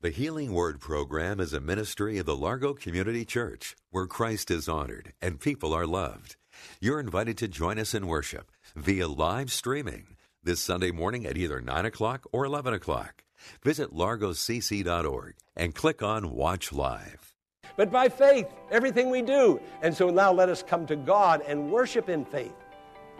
The 0.00 0.10
Healing 0.10 0.52
Word 0.52 0.78
program 0.78 1.40
is 1.40 1.52
a 1.52 1.58
ministry 1.58 2.18
of 2.18 2.26
the 2.26 2.36
Largo 2.36 2.72
Community 2.72 3.24
Church 3.24 3.74
where 3.90 4.06
Christ 4.06 4.48
is 4.48 4.68
honored 4.68 5.12
and 5.20 5.40
people 5.40 5.74
are 5.74 5.88
loved. 5.88 6.36
You're 6.80 7.00
invited 7.00 7.36
to 7.38 7.48
join 7.48 7.80
us 7.80 7.94
in 7.94 8.06
worship 8.06 8.52
via 8.76 9.08
live 9.08 9.50
streaming 9.50 10.14
this 10.40 10.60
Sunday 10.60 10.92
morning 10.92 11.26
at 11.26 11.36
either 11.36 11.60
9 11.60 11.84
o'clock 11.84 12.28
or 12.30 12.44
11 12.44 12.74
o'clock. 12.74 13.24
Visit 13.64 13.92
largocc.org 13.92 15.34
and 15.56 15.74
click 15.74 16.00
on 16.00 16.30
Watch 16.30 16.72
Live. 16.72 17.34
But 17.76 17.90
by 17.90 18.08
faith, 18.08 18.46
everything 18.70 19.10
we 19.10 19.22
do. 19.22 19.60
And 19.82 19.92
so 19.92 20.10
now 20.10 20.32
let 20.32 20.48
us 20.48 20.62
come 20.62 20.86
to 20.86 20.94
God 20.94 21.42
and 21.44 21.72
worship 21.72 22.08
in 22.08 22.24
faith. 22.24 22.54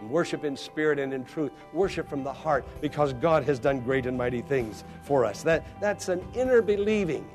Worship 0.03 0.43
in 0.43 0.55
spirit 0.55 0.99
and 0.99 1.13
in 1.13 1.25
truth. 1.25 1.51
Worship 1.73 2.09
from 2.09 2.23
the 2.23 2.33
heart 2.33 2.65
because 2.81 3.13
God 3.13 3.43
has 3.43 3.59
done 3.59 3.81
great 3.81 4.05
and 4.05 4.17
mighty 4.17 4.41
things 4.41 4.83
for 5.03 5.25
us. 5.25 5.43
That, 5.43 5.65
that's 5.81 6.09
an 6.09 6.25
inner 6.33 6.61
believing. 6.61 7.29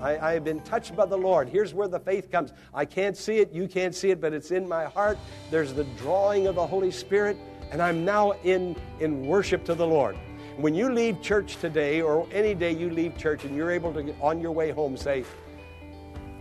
I, 0.00 0.18
I 0.18 0.32
have 0.32 0.44
been 0.44 0.60
touched 0.60 0.94
by 0.94 1.06
the 1.06 1.16
Lord. 1.16 1.48
Here's 1.48 1.74
where 1.74 1.88
the 1.88 2.00
faith 2.00 2.30
comes. 2.30 2.52
I 2.74 2.84
can't 2.84 3.16
see 3.16 3.38
it, 3.38 3.52
you 3.52 3.66
can't 3.66 3.94
see 3.94 4.10
it, 4.10 4.20
but 4.20 4.32
it's 4.32 4.50
in 4.50 4.68
my 4.68 4.84
heart. 4.84 5.18
There's 5.50 5.72
the 5.72 5.84
drawing 5.96 6.46
of 6.46 6.54
the 6.54 6.66
Holy 6.66 6.90
Spirit, 6.90 7.36
and 7.70 7.80
I'm 7.82 8.04
now 8.04 8.32
in, 8.44 8.76
in 9.00 9.26
worship 9.26 9.64
to 9.64 9.74
the 9.74 9.86
Lord. 9.86 10.16
When 10.56 10.74
you 10.74 10.92
leave 10.92 11.20
church 11.20 11.56
today, 11.56 12.00
or 12.00 12.26
any 12.32 12.54
day 12.54 12.72
you 12.72 12.90
leave 12.90 13.16
church 13.18 13.44
and 13.44 13.54
you're 13.54 13.70
able 13.70 13.92
to, 13.92 14.02
get 14.02 14.16
on 14.20 14.40
your 14.40 14.52
way 14.52 14.70
home, 14.70 14.96
say, 14.96 15.24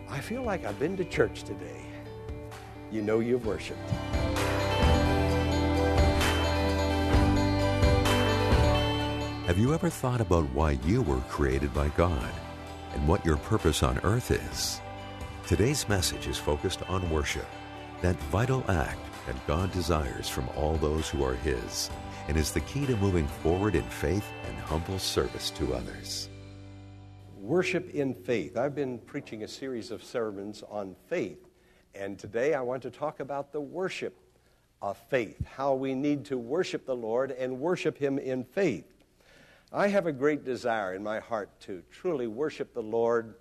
I 0.09 0.19
feel 0.19 0.43
like 0.43 0.65
I've 0.65 0.79
been 0.79 0.95
to 0.97 1.05
church 1.05 1.43
today. 1.43 1.81
You 2.91 3.01
know 3.01 3.19
you've 3.19 3.45
worshiped. 3.45 3.79
Have 9.45 9.59
you 9.59 9.75
ever 9.75 9.91
thought 9.91 10.21
about 10.21 10.51
why 10.55 10.71
you 10.71 11.03
were 11.03 11.19
created 11.29 11.71
by 11.71 11.89
God 11.89 12.31
and 12.93 13.07
what 13.07 13.23
your 13.23 13.37
purpose 13.37 13.83
on 13.83 13.99
earth 13.99 14.31
is? 14.31 14.81
Today's 15.45 15.87
message 15.87 16.25
is 16.25 16.39
focused 16.39 16.81
on 16.89 17.07
worship, 17.11 17.45
that 18.01 18.15
vital 18.31 18.65
act 18.67 18.97
that 19.27 19.45
God 19.45 19.71
desires 19.71 20.27
from 20.27 20.49
all 20.55 20.77
those 20.77 21.07
who 21.07 21.23
are 21.23 21.35
His, 21.35 21.91
and 22.27 22.37
is 22.37 22.53
the 22.53 22.61
key 22.61 22.87
to 22.87 22.95
moving 22.97 23.27
forward 23.27 23.75
in 23.75 23.83
faith 23.83 24.25
and 24.47 24.57
humble 24.57 24.97
service 24.97 25.51
to 25.51 25.75
others. 25.75 26.27
Worship 27.37 27.91
in 27.91 28.15
faith. 28.15 28.57
I've 28.57 28.73
been 28.73 28.97
preaching 28.97 29.43
a 29.43 29.47
series 29.47 29.91
of 29.91 30.03
sermons 30.03 30.63
on 30.67 30.95
faith, 31.07 31.45
and 31.93 32.17
today 32.17 32.55
I 32.55 32.61
want 32.61 32.81
to 32.81 32.89
talk 32.89 33.19
about 33.19 33.51
the 33.51 33.61
worship 33.61 34.17
of 34.81 34.97
faith, 35.11 35.45
how 35.45 35.75
we 35.75 35.93
need 35.93 36.25
to 36.25 36.37
worship 36.39 36.87
the 36.87 36.95
Lord 36.95 37.29
and 37.29 37.59
worship 37.59 37.95
Him 37.95 38.17
in 38.17 38.43
faith. 38.43 38.91
I 39.75 39.89
have 39.89 40.07
a 40.07 40.13
great 40.13 40.45
desire 40.45 40.93
in 40.93 41.03
my 41.03 41.19
heart 41.19 41.49
to 41.61 41.83
truly 41.91 42.27
worship 42.27 42.73
the 42.73 42.81
Lord 42.81 43.35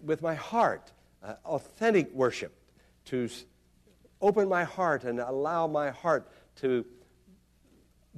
with 0.00 0.20
my 0.20 0.34
heart, 0.34 0.92
uh, 1.22 1.34
authentic 1.44 2.12
worship, 2.12 2.52
to 3.06 3.28
open 4.20 4.48
my 4.48 4.64
heart 4.64 5.04
and 5.04 5.20
allow 5.20 5.68
my 5.68 5.90
heart 5.90 6.28
to 6.56 6.84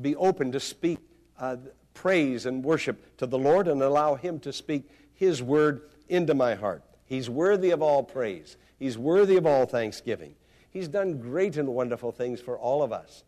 be 0.01 0.17
open 0.17 0.53
to 0.53 0.61
speak 0.61 1.01
uh, 1.39 1.57
praise 1.93 2.47
and 2.47 2.65
worship 2.65 3.19
to 3.19 3.27
the 3.27 3.39
Lord 3.39 3.69
and 3.69 3.83
allow 3.83 4.15
Him 4.15 4.41
to 4.41 4.53
speak 4.53 4.89
His 5.13 5.43
word 5.43 5.83
into 6.09 6.33
my 6.33 6.55
heart. 6.55 6.83
He's 7.05 7.29
worthy 7.29 7.73
of 7.73 7.83
all 7.83 8.03
praise, 8.03 8.57
He's 8.79 8.97
worthy 8.97 9.37
of 9.37 9.45
all 9.45 9.67
thanksgiving. 9.67 10.35
He's 10.71 10.89
done 10.89 11.19
great 11.19 11.59
and 11.59 11.69
wonderful 11.69 12.11
things 12.11 12.41
for 12.41 12.59
all 12.59 12.83
of 12.83 12.91
us. 12.91 13.25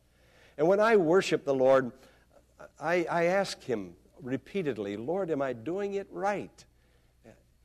And 0.56 0.66
when 0.69 0.80
I 0.80 0.97
worship 0.97 1.44
the 1.44 1.54
Lord, 1.54 1.92
I, 2.78 3.06
I 3.10 3.24
ask 3.24 3.62
Him 3.62 3.94
repeatedly, 4.22 4.97
Lord, 4.97 5.31
am 5.31 5.42
I 5.42 5.53
doing 5.53 5.94
it 5.94 6.06
right? 6.10 6.64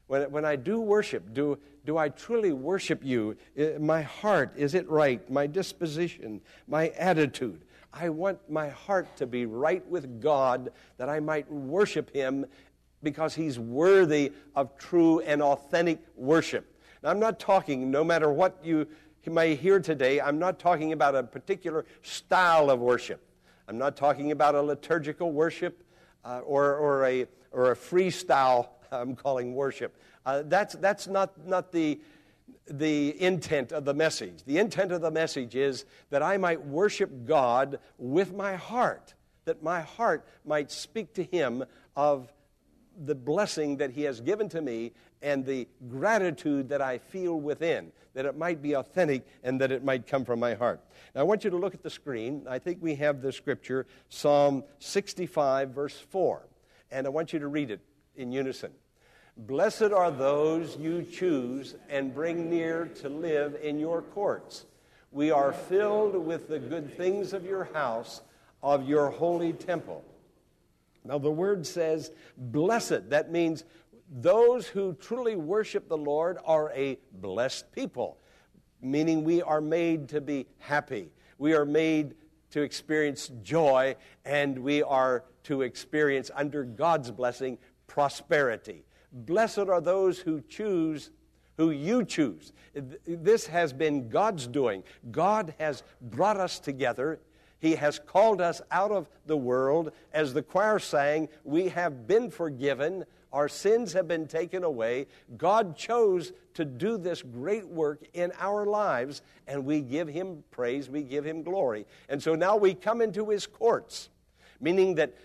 When, 0.07 0.29
when 0.31 0.45
I 0.45 0.55
do 0.55 0.79
worship, 0.79 1.33
do, 1.33 1.57
do 1.85 1.97
I 1.97 2.09
truly 2.09 2.53
worship 2.53 3.03
you? 3.03 3.37
My 3.79 4.03
heart, 4.03 4.53
is 4.55 4.75
it 4.75 4.87
right? 4.89 5.27
My 5.31 5.47
disposition, 5.47 6.41
my 6.67 6.89
attitude. 6.89 7.63
I 7.91 8.09
want 8.09 8.49
my 8.49 8.69
heart 8.69 9.15
to 9.17 9.25
be 9.25 9.45
right 9.45 9.85
with 9.87 10.21
God 10.21 10.71
that 10.97 11.09
I 11.09 11.19
might 11.19 11.49
worship 11.49 12.13
Him 12.13 12.45
because 13.01 13.33
He's 13.33 13.57
worthy 13.57 14.33
of 14.55 14.77
true 14.77 15.21
and 15.21 15.41
authentic 15.41 15.99
worship. 16.15 16.71
Now, 17.01 17.09
I'm 17.09 17.19
not 17.19 17.39
talking, 17.39 17.89
no 17.89 18.03
matter 18.03 18.31
what 18.31 18.59
you 18.63 18.85
may 19.25 19.55
hear 19.55 19.79
today, 19.79 20.19
I'm 20.19 20.37
not 20.37 20.59
talking 20.59 20.91
about 20.91 21.15
a 21.15 21.23
particular 21.23 21.85
style 22.03 22.69
of 22.69 22.79
worship. 22.79 23.21
I'm 23.67 23.77
not 23.77 23.95
talking 23.95 24.31
about 24.31 24.55
a 24.55 24.61
liturgical 24.61 25.31
worship 25.31 25.83
uh, 26.25 26.39
or, 26.39 26.75
or, 26.75 27.05
a, 27.05 27.27
or 27.51 27.71
a 27.71 27.75
freestyle, 27.75 28.69
I'm 28.91 29.15
calling 29.15 29.53
worship. 29.53 29.95
Uh, 30.25 30.43
that's 30.45 30.73
that's 30.75 31.07
not, 31.07 31.45
not 31.47 31.71
the, 31.71 32.01
the 32.67 33.21
intent 33.21 33.71
of 33.71 33.85
the 33.85 33.93
message. 33.93 34.43
The 34.45 34.57
intent 34.57 34.91
of 34.91 35.01
the 35.01 35.11
message 35.11 35.55
is 35.55 35.85
that 36.09 36.23
I 36.23 36.37
might 36.37 36.65
worship 36.65 37.25
God 37.25 37.79
with 37.97 38.33
my 38.33 38.55
heart, 38.55 39.13
that 39.45 39.61
my 39.61 39.81
heart 39.81 40.27
might 40.43 40.71
speak 40.71 41.13
to 41.13 41.23
Him 41.23 41.63
of 41.95 42.33
the 42.97 43.15
blessing 43.15 43.77
that 43.77 43.91
He 43.91 44.03
has 44.03 44.19
given 44.19 44.49
to 44.49 44.61
me 44.61 44.93
and 45.21 45.45
the 45.45 45.67
gratitude 45.89 46.69
that 46.69 46.81
I 46.81 46.97
feel 46.97 47.39
within, 47.39 47.91
that 48.13 48.25
it 48.25 48.37
might 48.37 48.61
be 48.61 48.73
authentic 48.73 49.25
and 49.43 49.59
that 49.61 49.71
it 49.71 49.83
might 49.83 50.07
come 50.07 50.25
from 50.25 50.39
my 50.39 50.53
heart. 50.53 50.81
Now, 51.13 51.21
I 51.21 51.23
want 51.23 51.43
you 51.43 51.49
to 51.49 51.57
look 51.57 51.73
at 51.73 51.83
the 51.83 51.89
screen. 51.89 52.45
I 52.49 52.59
think 52.59 52.79
we 52.81 52.95
have 52.95 53.21
the 53.21 53.31
scripture, 53.31 53.85
Psalm 54.09 54.63
65, 54.79 55.69
verse 55.69 55.97
4. 55.97 56.47
And 56.91 57.07
I 57.07 57.09
want 57.09 57.33
you 57.33 57.39
to 57.39 57.47
read 57.47 57.71
it 57.71 57.81
in 58.15 58.31
unison. 58.31 58.71
Blessed 59.37 59.91
are 59.91 60.11
those 60.11 60.77
you 60.77 61.03
choose 61.03 61.75
and 61.89 62.13
bring 62.13 62.49
near 62.49 62.85
to 63.01 63.09
live 63.09 63.57
in 63.61 63.79
your 63.79 64.01
courts. 64.01 64.65
We 65.11 65.31
are 65.31 65.51
filled 65.51 66.15
with 66.15 66.47
the 66.47 66.59
good 66.59 66.95
things 66.95 67.33
of 67.33 67.45
your 67.45 67.65
house, 67.73 68.21
of 68.63 68.87
your 68.87 69.09
holy 69.09 69.53
temple. 69.53 70.03
Now, 71.03 71.19
the 71.19 71.31
word 71.31 71.67
says 71.67 72.11
blessed. 72.37 73.09
That 73.11 73.31
means 73.31 73.63
those 74.09 74.67
who 74.67 74.93
truly 74.93 75.35
worship 75.35 75.87
the 75.87 75.97
Lord 75.97 76.37
are 76.45 76.71
a 76.73 76.97
blessed 77.13 77.71
people, 77.71 78.17
meaning 78.81 79.23
we 79.23 79.41
are 79.41 79.61
made 79.61 80.09
to 80.09 80.21
be 80.21 80.47
happy. 80.59 81.11
We 81.37 81.53
are 81.53 81.65
made 81.65 82.15
to 82.51 82.61
experience 82.61 83.31
joy, 83.43 83.95
and 84.23 84.59
we 84.59 84.83
are 84.83 85.25
to 85.43 85.63
experience, 85.63 86.31
under 86.33 86.63
God's 86.63 87.11
blessing, 87.11 87.57
prosperity. 87.87 88.85
Blessed 89.11 89.59
are 89.59 89.81
those 89.81 90.19
who 90.19 90.41
choose 90.41 91.11
who 91.57 91.71
you 91.71 92.03
choose. 92.03 92.51
This 93.07 93.47
has 93.47 93.71
been 93.71 94.09
God's 94.09 94.45
doing. 94.45 94.83
God 95.11 95.53
has 95.57 95.83
brought 96.01 96.37
us 96.37 96.59
together 96.59 97.21
he 97.65 97.75
has 97.75 97.97
called 97.97 98.41
us 98.41 98.61
out 98.69 98.91
of 98.91 99.09
the 99.25 99.37
world. 99.37 99.91
As 100.13 100.33
the 100.33 100.43
choir 100.43 100.77
sang, 100.77 101.29
we 101.43 101.69
have 101.69 102.05
been 102.07 102.29
forgiven. 102.29 103.05
Our 103.35 103.49
sins 103.49 103.91
have 103.91 104.07
been 104.07 104.27
taken 104.27 104.63
away. 104.63 105.07
God 105.35 105.75
chose 105.75 106.31
to 106.53 106.63
do 106.63 106.97
this 106.97 107.21
great 107.21 107.67
work 107.67 108.01
in 108.13 108.31
our 108.39 108.65
lives, 108.65 109.21
and 109.45 109.65
we 109.65 109.81
give 109.81 110.07
Him 110.07 110.41
praise, 110.51 110.89
we 110.89 111.03
give 111.03 111.25
Him 111.25 111.43
glory. 111.43 111.85
And 112.07 112.23
so 112.23 112.33
now 112.33 112.55
we 112.55 112.73
come 112.73 113.01
into 113.01 113.29
His 113.29 113.45
courts, 113.45 114.07
meaning 114.61 114.95
that 114.95 115.15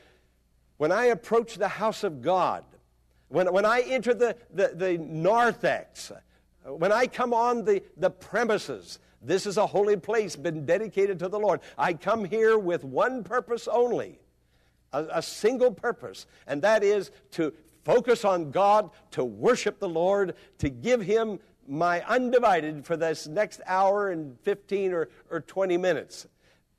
when 0.76 0.90
I 0.90 1.04
approach 1.04 1.54
the 1.54 1.68
house 1.68 2.02
of 2.02 2.20
God, 2.20 2.64
when, 3.28 3.52
when 3.52 3.64
I 3.64 3.82
enter 3.82 4.12
the, 4.12 4.34
the, 4.52 4.72
the 4.74 4.98
narthex, 4.98 6.10
when 6.64 6.90
I 6.90 7.06
come 7.06 7.32
on 7.32 7.64
the, 7.64 7.80
the 7.96 8.10
premises, 8.10 8.98
this 9.22 9.46
is 9.46 9.56
a 9.56 9.68
holy 9.68 9.96
place, 9.96 10.34
been 10.34 10.66
dedicated 10.66 11.20
to 11.20 11.28
the 11.28 11.38
Lord. 11.38 11.60
I 11.78 11.92
come 11.92 12.24
here 12.24 12.58
with 12.58 12.82
one 12.82 13.22
purpose 13.22 13.68
only, 13.68 14.18
a, 14.92 15.06
a 15.12 15.22
single 15.22 15.70
purpose, 15.70 16.26
and 16.48 16.60
that 16.62 16.82
is 16.82 17.12
to 17.32 17.52
focus 17.84 18.24
on 18.24 18.50
God, 18.50 18.90
to 19.12 19.24
worship 19.24 19.78
the 19.78 19.88
Lord, 19.88 20.34
to 20.58 20.68
give 20.68 21.02
Him 21.02 21.38
my 21.66 22.02
undivided 22.02 22.84
for 22.84 22.96
this 22.96 23.26
next 23.26 23.60
hour 23.66 24.10
and 24.10 24.38
15 24.40 24.92
or, 24.92 25.08
or 25.30 25.40
20 25.40 25.76
minutes. 25.76 26.26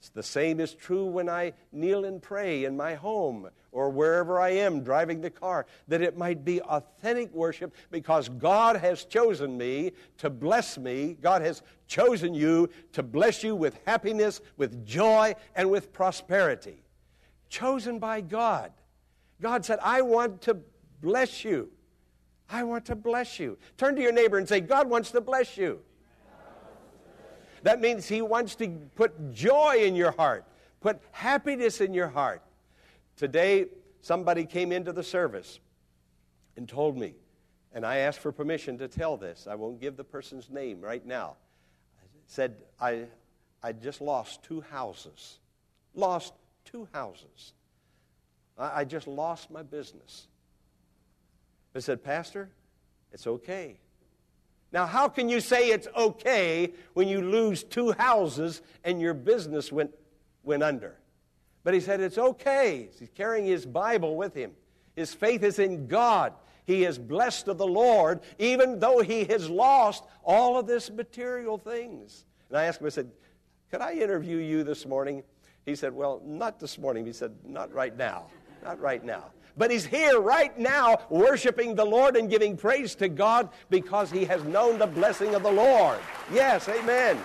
It's 0.01 0.09
the 0.09 0.23
same 0.23 0.59
is 0.59 0.73
true 0.73 1.05
when 1.05 1.29
I 1.29 1.53
kneel 1.71 2.05
and 2.05 2.19
pray 2.19 2.65
in 2.65 2.75
my 2.75 2.95
home 2.95 3.49
or 3.71 3.89
wherever 3.89 4.39
I 4.39 4.49
am 4.49 4.83
driving 4.83 5.21
the 5.21 5.29
car, 5.29 5.67
that 5.87 6.01
it 6.01 6.17
might 6.17 6.43
be 6.43 6.59
authentic 6.61 7.31
worship 7.33 7.73
because 7.91 8.27
God 8.27 8.77
has 8.77 9.05
chosen 9.05 9.57
me 9.57 9.91
to 10.17 10.29
bless 10.29 10.77
me. 10.77 11.17
God 11.21 11.43
has 11.43 11.61
chosen 11.87 12.33
you 12.33 12.69
to 12.93 13.03
bless 13.03 13.43
you 13.43 13.55
with 13.55 13.79
happiness, 13.85 14.41
with 14.57 14.85
joy, 14.85 15.35
and 15.55 15.69
with 15.69 15.93
prosperity. 15.93 16.83
Chosen 17.49 17.99
by 17.99 18.21
God. 18.21 18.71
God 19.39 19.63
said, 19.63 19.77
I 19.83 20.01
want 20.01 20.41
to 20.41 20.57
bless 21.01 21.43
you. 21.43 21.69
I 22.49 22.63
want 22.63 22.85
to 22.85 22.95
bless 22.95 23.39
you. 23.39 23.57
Turn 23.77 23.95
to 23.95 24.01
your 24.01 24.11
neighbor 24.11 24.37
and 24.37 24.47
say, 24.47 24.59
God 24.59 24.89
wants 24.89 25.11
to 25.11 25.21
bless 25.21 25.57
you. 25.57 25.79
That 27.63 27.79
means 27.79 28.07
He 28.07 28.21
wants 28.21 28.55
to 28.55 28.67
put 28.95 29.33
joy 29.33 29.83
in 29.83 29.95
your 29.95 30.11
heart, 30.11 30.45
put 30.81 30.99
happiness 31.11 31.79
in 31.79 31.93
your 31.93 32.07
heart. 32.07 32.41
Today, 33.15 33.67
somebody 34.01 34.45
came 34.45 34.71
into 34.71 34.91
the 34.91 35.03
service 35.03 35.59
and 36.57 36.67
told 36.67 36.97
me, 36.97 37.13
and 37.73 37.85
I 37.85 37.97
asked 37.97 38.19
for 38.19 38.31
permission 38.31 38.77
to 38.79 38.87
tell 38.87 39.15
this. 39.15 39.47
I 39.49 39.55
won't 39.55 39.79
give 39.79 39.95
the 39.95 40.03
person's 40.03 40.49
name 40.49 40.81
right 40.81 41.05
now. 41.05 41.35
I 42.01 42.05
said, 42.27 42.55
I, 42.79 43.05
I 43.63 43.71
just 43.71 44.01
lost 44.01 44.43
two 44.43 44.61
houses. 44.61 45.39
Lost 45.93 46.33
two 46.65 46.87
houses. 46.91 47.53
I, 48.57 48.81
I 48.81 48.83
just 48.83 49.07
lost 49.07 49.51
my 49.51 49.63
business. 49.63 50.27
I 51.75 51.79
said, 51.79 52.03
Pastor, 52.03 52.49
it's 53.11 53.27
okay. 53.27 53.77
Now, 54.71 54.85
how 54.85 55.09
can 55.09 55.27
you 55.27 55.41
say 55.41 55.69
it's 55.69 55.87
okay 55.95 56.71
when 56.93 57.07
you 57.07 57.21
lose 57.21 57.63
two 57.63 57.91
houses 57.91 58.61
and 58.83 59.01
your 59.01 59.13
business 59.13 59.71
went, 59.71 59.91
went 60.43 60.63
under? 60.63 60.97
But 61.63 61.73
he 61.73 61.79
said 61.79 61.99
it's 61.99 62.17
okay. 62.17 62.89
He's 62.97 63.09
carrying 63.15 63.45
his 63.45 63.65
Bible 63.65 64.15
with 64.15 64.33
him. 64.33 64.51
His 64.95 65.13
faith 65.13 65.43
is 65.43 65.59
in 65.59 65.87
God. 65.87 66.33
He 66.65 66.85
is 66.85 66.97
blessed 66.97 67.47
of 67.47 67.57
the 67.57 67.67
Lord, 67.67 68.21
even 68.39 68.79
though 68.79 69.01
he 69.01 69.25
has 69.25 69.49
lost 69.49 70.03
all 70.23 70.57
of 70.57 70.67
this 70.67 70.89
material 70.89 71.57
things. 71.57 72.25
And 72.49 72.57
I 72.57 72.65
asked 72.65 72.81
him, 72.81 72.87
I 72.87 72.89
said, 72.89 73.11
Could 73.69 73.81
I 73.81 73.93
interview 73.93 74.37
you 74.37 74.63
this 74.63 74.85
morning? 74.85 75.23
He 75.65 75.75
said, 75.75 75.93
Well, 75.93 76.21
not 76.23 76.59
this 76.59 76.77
morning. 76.77 77.05
He 77.05 77.13
said, 77.13 77.33
Not 77.45 77.73
right 77.73 77.95
now. 77.95 78.27
Not 78.63 78.79
right 78.79 79.03
now. 79.03 79.31
But 79.57 79.71
he's 79.71 79.85
here 79.85 80.19
right 80.19 80.57
now 80.57 80.99
worshiping 81.09 81.75
the 81.75 81.85
Lord 81.85 82.15
and 82.15 82.29
giving 82.29 82.55
praise 82.57 82.95
to 82.95 83.09
God 83.09 83.49
because 83.69 84.11
he 84.11 84.25
has 84.25 84.43
known 84.43 84.77
the 84.79 84.87
blessing 84.87 85.35
of 85.35 85.43
the 85.43 85.51
Lord. 85.51 85.99
Yes, 86.31 86.69
amen. 86.69 87.19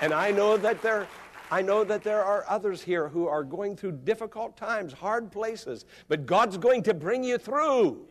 And 0.00 0.12
I 0.12 0.30
know 0.30 0.56
that 0.56 0.82
there 0.82 1.06
I 1.50 1.62
know 1.62 1.84
that 1.84 2.02
there 2.02 2.24
are 2.24 2.44
others 2.48 2.82
here 2.82 3.08
who 3.08 3.28
are 3.28 3.44
going 3.44 3.76
through 3.76 3.92
difficult 3.92 4.56
times, 4.56 4.92
hard 4.92 5.30
places, 5.30 5.84
but 6.08 6.26
God's 6.26 6.56
going 6.56 6.82
to 6.84 6.94
bring 6.94 7.22
you 7.22 7.38
through. 7.38 8.06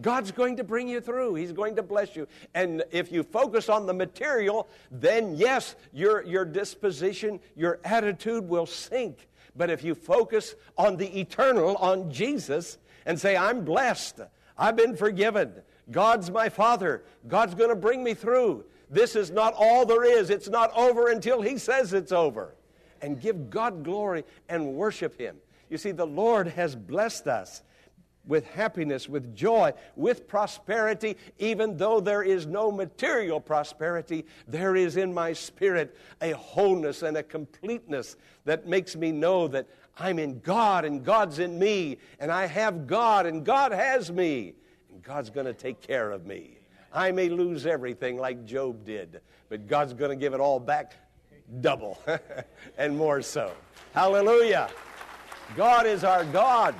God's 0.00 0.32
going 0.32 0.56
to 0.56 0.64
bring 0.64 0.88
you 0.88 1.00
through. 1.00 1.34
He's 1.36 1.52
going 1.52 1.76
to 1.76 1.82
bless 1.82 2.16
you. 2.16 2.26
And 2.54 2.82
if 2.90 3.12
you 3.12 3.22
focus 3.22 3.68
on 3.68 3.86
the 3.86 3.94
material, 3.94 4.68
then 4.90 5.34
yes, 5.36 5.76
your, 5.92 6.22
your 6.24 6.44
disposition, 6.44 7.40
your 7.54 7.78
attitude 7.84 8.48
will 8.48 8.66
sink. 8.66 9.28
But 9.56 9.70
if 9.70 9.84
you 9.84 9.94
focus 9.94 10.54
on 10.76 10.96
the 10.96 11.20
eternal, 11.20 11.76
on 11.76 12.10
Jesus, 12.10 12.78
and 13.06 13.18
say, 13.18 13.36
I'm 13.36 13.64
blessed, 13.64 14.20
I've 14.58 14.76
been 14.76 14.96
forgiven, 14.96 15.52
God's 15.90 16.30
my 16.30 16.48
Father, 16.48 17.04
God's 17.28 17.54
going 17.54 17.70
to 17.70 17.76
bring 17.76 18.02
me 18.02 18.14
through. 18.14 18.64
This 18.90 19.16
is 19.16 19.30
not 19.30 19.54
all 19.56 19.86
there 19.86 20.04
is. 20.04 20.30
It's 20.30 20.48
not 20.48 20.72
over 20.76 21.10
until 21.10 21.42
He 21.42 21.58
says 21.58 21.92
it's 21.92 22.12
over. 22.12 22.54
And 23.02 23.20
give 23.20 23.50
God 23.50 23.84
glory 23.84 24.24
and 24.48 24.74
worship 24.74 25.18
Him. 25.18 25.36
You 25.68 25.78
see, 25.78 25.92
the 25.92 26.06
Lord 26.06 26.48
has 26.48 26.74
blessed 26.74 27.26
us 27.26 27.62
with 28.26 28.46
happiness, 28.46 29.08
with 29.08 29.34
joy, 29.34 29.72
with 29.96 30.26
prosperity, 30.26 31.16
even 31.38 31.76
though 31.76 32.00
there 32.00 32.22
is 32.22 32.46
no 32.46 32.70
material 32.70 33.40
prosperity, 33.40 34.24
there 34.48 34.76
is 34.76 34.96
in 34.96 35.12
my 35.12 35.32
spirit 35.32 35.96
a 36.20 36.32
wholeness 36.32 37.02
and 37.02 37.16
a 37.16 37.22
completeness 37.22 38.16
that 38.44 38.66
makes 38.66 38.96
me 38.96 39.12
know 39.12 39.48
that 39.48 39.66
I'm 39.98 40.18
in 40.18 40.40
God 40.40 40.84
and 40.84 41.04
God's 41.04 41.38
in 41.38 41.58
me, 41.58 41.98
and 42.18 42.32
I 42.32 42.46
have 42.46 42.86
God 42.86 43.26
and 43.26 43.44
God 43.44 43.72
has 43.72 44.10
me, 44.10 44.54
and 44.90 45.02
God's 45.02 45.30
going 45.30 45.46
to 45.46 45.54
take 45.54 45.80
care 45.80 46.10
of 46.10 46.26
me. 46.26 46.58
I 46.92 47.12
may 47.12 47.28
lose 47.28 47.66
everything 47.66 48.18
like 48.18 48.44
Job 48.44 48.84
did, 48.84 49.20
but 49.48 49.66
God's 49.66 49.92
going 49.92 50.10
to 50.10 50.16
give 50.16 50.32
it 50.32 50.40
all 50.40 50.60
back 50.60 50.94
double 51.60 52.00
and 52.78 52.96
more 52.96 53.20
so. 53.22 53.52
Hallelujah. 53.92 54.70
God 55.56 55.86
is 55.86 56.04
our 56.04 56.24
God. 56.24 56.74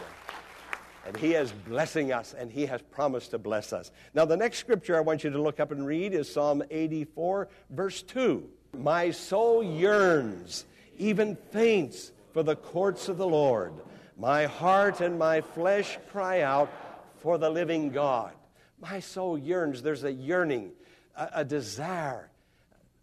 And 1.06 1.16
he 1.16 1.34
is 1.34 1.52
blessing 1.52 2.12
us, 2.12 2.34
and 2.36 2.50
he 2.50 2.66
has 2.66 2.80
promised 2.80 3.32
to 3.32 3.38
bless 3.38 3.72
us. 3.72 3.90
Now, 4.14 4.24
the 4.24 4.36
next 4.36 4.58
scripture 4.58 4.96
I 4.96 5.00
want 5.00 5.22
you 5.22 5.30
to 5.30 5.40
look 5.40 5.60
up 5.60 5.70
and 5.70 5.86
read 5.86 6.14
is 6.14 6.32
Psalm 6.32 6.62
84, 6.70 7.48
verse 7.70 8.02
2. 8.02 8.48
My 8.78 9.10
soul 9.10 9.62
yearns, 9.62 10.64
even 10.98 11.36
faints, 11.52 12.10
for 12.32 12.42
the 12.42 12.56
courts 12.56 13.08
of 13.08 13.18
the 13.18 13.26
Lord. 13.26 13.74
My 14.18 14.46
heart 14.46 15.00
and 15.00 15.18
my 15.18 15.40
flesh 15.40 15.98
cry 16.10 16.40
out 16.40 16.70
for 17.18 17.38
the 17.38 17.50
living 17.50 17.90
God. 17.90 18.32
My 18.80 19.00
soul 19.00 19.38
yearns. 19.38 19.82
There's 19.82 20.04
a 20.04 20.12
yearning, 20.12 20.72
a, 21.16 21.28
a 21.36 21.44
desire, 21.44 22.30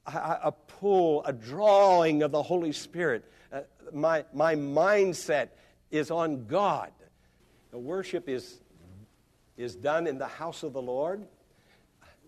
a, 0.06 0.40
a, 0.44 0.52
pull, 0.52 1.24
a 1.26 1.34
drawing 1.34 2.24
of 2.24 2.32
the 2.32 2.44
Holy 2.44 2.72
Spirit. 2.72 3.26
Uh, 3.52 3.62
my, 3.94 4.26
my 4.34 4.56
mindset 4.56 5.50
is 5.92 6.12
on 6.12 6.46
God. 6.46 6.92
The 7.72 7.80
worship 7.80 8.28
is, 8.28 8.60
is 9.56 9.76
done 9.76 10.06
in 10.06 10.18
the 10.18 10.28
house 10.28 10.64
of 10.64 10.74
the 10.74 10.82
Lord. 10.82 11.26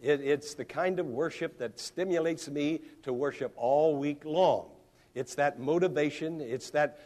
It, 0.02 0.22
it's 0.22 0.54
the 0.54 0.64
kind 0.64 1.00
of 1.00 1.08
worship 1.08 1.58
that 1.60 1.80
stimulates 1.80 2.48
me 2.48 2.80
to 3.04 3.12
worship 3.12 3.54
all 3.58 3.98
week 3.98 4.24
long. 4.24 4.68
It's 5.16 5.36
that 5.36 5.60
motivation, 5.60 6.40
it's 6.40 6.70
that 6.72 7.00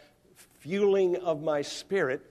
fueling 0.60 1.16
of 1.16 1.42
my 1.42 1.62
spirit. 1.62 2.24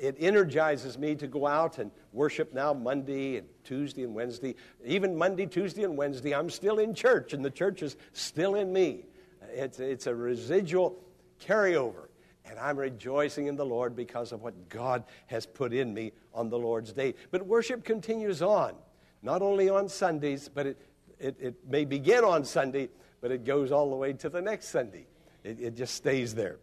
It 0.00 0.16
energizes 0.20 0.96
me 0.96 1.16
to 1.16 1.26
go 1.26 1.46
out 1.46 1.78
and 1.78 1.90
worship 2.12 2.54
now 2.54 2.72
Monday 2.72 3.36
and 3.36 3.48
Tuesday 3.64 4.04
and 4.04 4.14
Wednesday. 4.14 4.54
Even 4.84 5.16
Monday, 5.16 5.46
Tuesday, 5.46 5.82
and 5.82 5.96
Wednesday, 5.96 6.32
I'm 6.32 6.48
still 6.48 6.78
in 6.78 6.94
church, 6.94 7.32
and 7.32 7.44
the 7.44 7.50
church 7.50 7.82
is 7.82 7.96
still 8.12 8.54
in 8.54 8.72
me. 8.72 9.04
It's, 9.52 9.80
it's 9.80 10.06
a 10.06 10.14
residual 10.14 10.96
carryover 11.44 12.09
and 12.44 12.58
I'm 12.58 12.78
rejoicing 12.78 13.46
in 13.46 13.56
the 13.56 13.64
Lord 13.64 13.94
because 13.94 14.32
of 14.32 14.42
what 14.42 14.68
God 14.68 15.04
has 15.26 15.46
put 15.46 15.72
in 15.72 15.92
me 15.94 16.12
on 16.34 16.48
the 16.48 16.58
Lord's 16.58 16.92
day. 16.92 17.14
But 17.30 17.46
worship 17.46 17.84
continues 17.84 18.42
on, 18.42 18.74
not 19.22 19.42
only 19.42 19.68
on 19.68 19.88
Sundays, 19.88 20.48
but 20.52 20.66
it, 20.66 20.78
it, 21.18 21.36
it 21.40 21.54
may 21.68 21.84
begin 21.84 22.24
on 22.24 22.44
Sunday, 22.44 22.88
but 23.20 23.30
it 23.30 23.44
goes 23.44 23.70
all 23.70 23.90
the 23.90 23.96
way 23.96 24.12
to 24.14 24.28
the 24.28 24.40
next 24.40 24.68
Sunday. 24.68 25.06
It, 25.44 25.60
it 25.60 25.76
just 25.76 25.94
stays 25.94 26.34
there. 26.34 26.58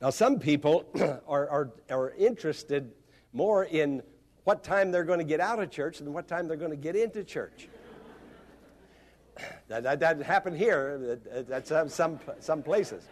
Now, 0.00 0.10
some 0.10 0.38
people 0.38 0.84
are, 1.26 1.48
are, 1.48 1.72
are 1.90 2.10
interested 2.18 2.92
more 3.32 3.64
in 3.64 4.02
what 4.44 4.62
time 4.62 4.90
they're 4.90 5.04
going 5.04 5.18
to 5.18 5.24
get 5.24 5.40
out 5.40 5.60
of 5.60 5.70
church 5.70 5.98
than 5.98 6.12
what 6.12 6.28
time 6.28 6.46
they're 6.46 6.56
going 6.56 6.70
to 6.70 6.76
get 6.76 6.94
into 6.94 7.24
church. 7.24 7.68
that, 9.68 9.82
that, 9.82 10.00
that 10.00 10.22
happened 10.22 10.56
here 10.56 11.18
at 11.50 11.66
some, 11.66 11.88
some, 11.88 12.20
some 12.40 12.62
places. 12.62 13.04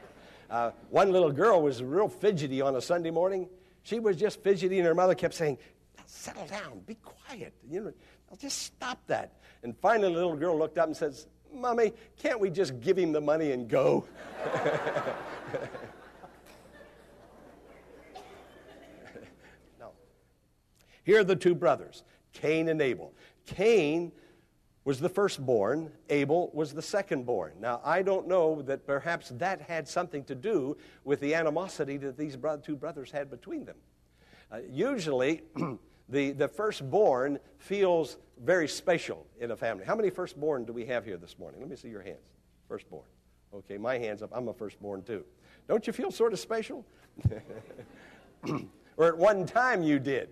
Uh, 0.51 0.71
one 0.91 1.11
little 1.13 1.33
girl 1.33 1.63
was 1.63 1.83
real 1.83 2.09
fidgety 2.09 2.61
on 2.61 2.77
a 2.77 2.81
Sunday 2.81 3.11
morning. 3.11 3.49
She 3.83 3.99
was 3.99 4.17
just 4.17 4.43
fidgety, 4.43 4.79
and 4.79 4.87
her 4.87 4.95
mother 4.95 5.15
kept 5.15 5.35
saying, 5.35 5.59
Settle 6.07 6.47
down, 6.47 6.81
be 6.87 6.95
quiet. 6.97 7.53
You 7.69 7.81
know, 7.81 7.93
I'll 8.31 8.37
just 8.37 8.63
stop 8.63 8.99
that. 9.07 9.33
And 9.63 9.77
finally, 9.79 10.13
the 10.13 10.19
little 10.19 10.37
girl 10.37 10.59
looked 10.59 10.79
up 10.79 10.87
and 10.87 10.97
says, 10.97 11.27
Mommy, 11.53 11.93
can't 12.19 12.41
we 12.41 12.51
just 12.51 12.81
give 12.81 12.97
him 12.99 13.13
the 13.13 13.21
money 13.21 13.53
and 13.53 13.69
go? 13.69 14.05
no. 19.79 19.93
Here 21.05 21.21
are 21.21 21.25
the 21.25 21.37
two 21.37 21.55
brothers, 21.55 22.03
Cain 22.33 22.69
and 22.69 22.83
Abel. 22.83 23.15
Cain 23.47 24.13
was 24.85 25.00
the 25.00 25.09
firstborn, 25.09 25.91
Abel 26.11 26.50
was 26.53 26.75
the 26.75 26.83
secondborn. 26.83 27.59
Now, 27.59 27.81
I 27.85 28.03
don't 28.03 28.29
know 28.29 28.61
that 28.62 28.87
perhaps 28.87 29.31
that 29.31 29.62
had 29.62 29.88
something 29.88 30.25
to 30.25 30.35
do 30.35 30.76
with 31.05 31.21
the 31.21 31.35
animosity 31.35 31.97
that 31.99 32.19
these 32.19 32.37
two 32.62 32.76
brothers 32.76 33.11
had 33.11 33.31
between 33.31 33.64
them. 33.64 33.76
Uh, 34.53 34.59
usually, 34.69 35.43
the, 36.09 36.33
the 36.33 36.49
firstborn 36.49 37.38
feels 37.59 38.19
very 38.43 38.69
special 38.69 39.26
in 39.41 39.53
a 39.53 39.57
family. 39.57 39.85
How 39.87 39.95
many 39.95 40.11
firstborn 40.11 40.64
do 40.64 40.73
we 40.73 40.85
have 40.87 41.05
here 41.05 41.17
this 41.17 41.38
morning? 41.38 41.61
Let 41.61 41.71
me 41.71 41.76
see 41.76 41.88
your 41.88 42.03
hands. 42.03 42.19
Firstborn. 42.69 43.05
Okay, 43.55 43.79
my 43.79 43.97
hand's 43.97 44.23
up. 44.23 44.31
I'm 44.35 44.49
a 44.49 44.53
firstborn 44.53 45.03
too. 45.03 45.25
Don't 45.67 45.87
you 45.87 45.93
feel 45.95 46.11
sort 46.11 46.35
of 46.35 46.38
special? 46.38 46.85
or 48.97 49.09
at 49.09 49.17
one 49.17 49.47
time 49.47 49.83
you 49.83 49.99
did. 49.99 50.29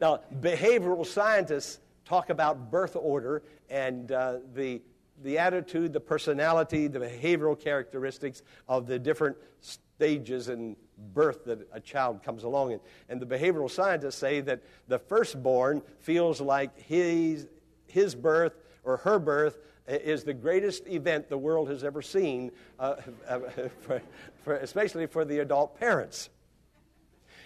Now, 0.00 0.20
behavioral 0.40 1.06
scientists 1.06 1.78
talk 2.04 2.30
about 2.30 2.70
birth 2.70 2.96
order 2.96 3.42
and 3.68 4.12
uh, 4.12 4.38
the 4.54 4.82
the 5.22 5.38
attitude, 5.38 5.92
the 5.92 6.00
personality, 6.00 6.86
the 6.88 6.98
behavioral 6.98 7.58
characteristics 7.58 8.42
of 8.68 8.86
the 8.86 8.98
different 8.98 9.36
stages 9.60 10.48
in 10.48 10.76
birth 11.12 11.44
that 11.44 11.66
a 11.72 11.80
child 11.80 12.22
comes 12.22 12.44
along 12.44 12.72
in. 12.72 12.80
And 13.08 13.20
the 13.20 13.26
behavioral 13.26 13.70
scientists 13.70 14.16
say 14.16 14.40
that 14.42 14.62
the 14.88 14.98
firstborn 14.98 15.82
feels 16.00 16.40
like 16.40 16.78
his, 16.80 17.46
his 17.86 18.14
birth 18.14 18.54
or 18.82 18.98
her 18.98 19.18
birth 19.18 19.58
is 19.86 20.24
the 20.24 20.34
greatest 20.34 20.86
event 20.88 21.28
the 21.28 21.38
world 21.38 21.68
has 21.68 21.84
ever 21.84 22.02
seen, 22.02 22.50
uh, 22.78 22.94
for, 23.80 24.02
for, 24.42 24.56
especially 24.56 25.06
for 25.06 25.24
the 25.24 25.40
adult 25.40 25.78
parents. 25.78 26.30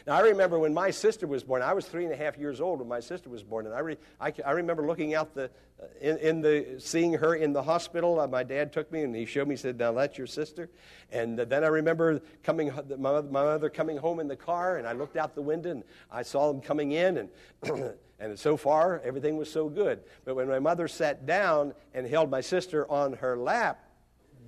Now, 0.08 0.14
I 0.14 0.20
remember 0.20 0.58
when 0.58 0.72
my 0.72 0.90
sister 0.90 1.26
was 1.26 1.44
born, 1.44 1.60
I 1.60 1.74
was 1.74 1.84
three 1.84 2.04
and 2.04 2.14
a 2.14 2.16
half 2.16 2.38
years 2.38 2.62
old 2.62 2.78
when 2.78 2.88
my 2.88 2.98
sister 2.98 3.28
was 3.28 3.42
born, 3.42 3.66
and 3.66 3.74
I, 3.74 3.80
re, 3.80 3.98
I, 4.18 4.32
I 4.46 4.52
remember 4.52 4.86
looking 4.86 5.14
out 5.14 5.34
the, 5.34 5.50
uh, 5.78 5.84
in, 6.00 6.16
in, 6.16 6.40
the, 6.40 6.76
seeing 6.78 7.12
her 7.12 7.34
in 7.34 7.52
the 7.52 7.62
hospital. 7.62 8.18
Uh, 8.18 8.26
my 8.26 8.42
dad 8.42 8.72
took 8.72 8.90
me 8.90 9.02
and 9.02 9.14
he 9.14 9.26
showed 9.26 9.46
me, 9.48 9.52
he 9.52 9.58
said, 9.58 9.78
Now 9.78 9.92
that's 9.92 10.16
your 10.16 10.26
sister. 10.26 10.70
And 11.12 11.38
uh, 11.38 11.44
then 11.44 11.62
I 11.62 11.66
remember 11.66 12.22
coming, 12.42 12.72
my, 12.96 13.20
my 13.20 13.20
mother 13.20 13.68
coming 13.68 13.98
home 13.98 14.18
in 14.18 14.28
the 14.28 14.36
car, 14.36 14.78
and 14.78 14.88
I 14.88 14.92
looked 14.92 15.18
out 15.18 15.34
the 15.34 15.42
window 15.42 15.72
and 15.72 15.84
I 16.10 16.22
saw 16.22 16.50
them 16.50 16.62
coming 16.62 16.92
in, 16.92 17.18
and, 17.18 17.92
and 18.18 18.38
so 18.38 18.56
far, 18.56 19.02
everything 19.04 19.36
was 19.36 19.52
so 19.52 19.68
good. 19.68 20.00
But 20.24 20.36
when 20.36 20.48
my 20.48 20.58
mother 20.58 20.88
sat 20.88 21.26
down 21.26 21.74
and 21.92 22.06
held 22.06 22.30
my 22.30 22.40
sister 22.40 22.90
on 22.90 23.12
her 23.12 23.36
lap, 23.36 23.84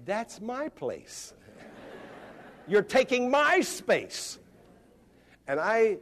that's 0.06 0.40
my 0.40 0.70
place. 0.70 1.34
You're 2.66 2.80
taking 2.80 3.30
my 3.30 3.60
space. 3.60 4.38
And 5.50 5.58
I 5.58 5.98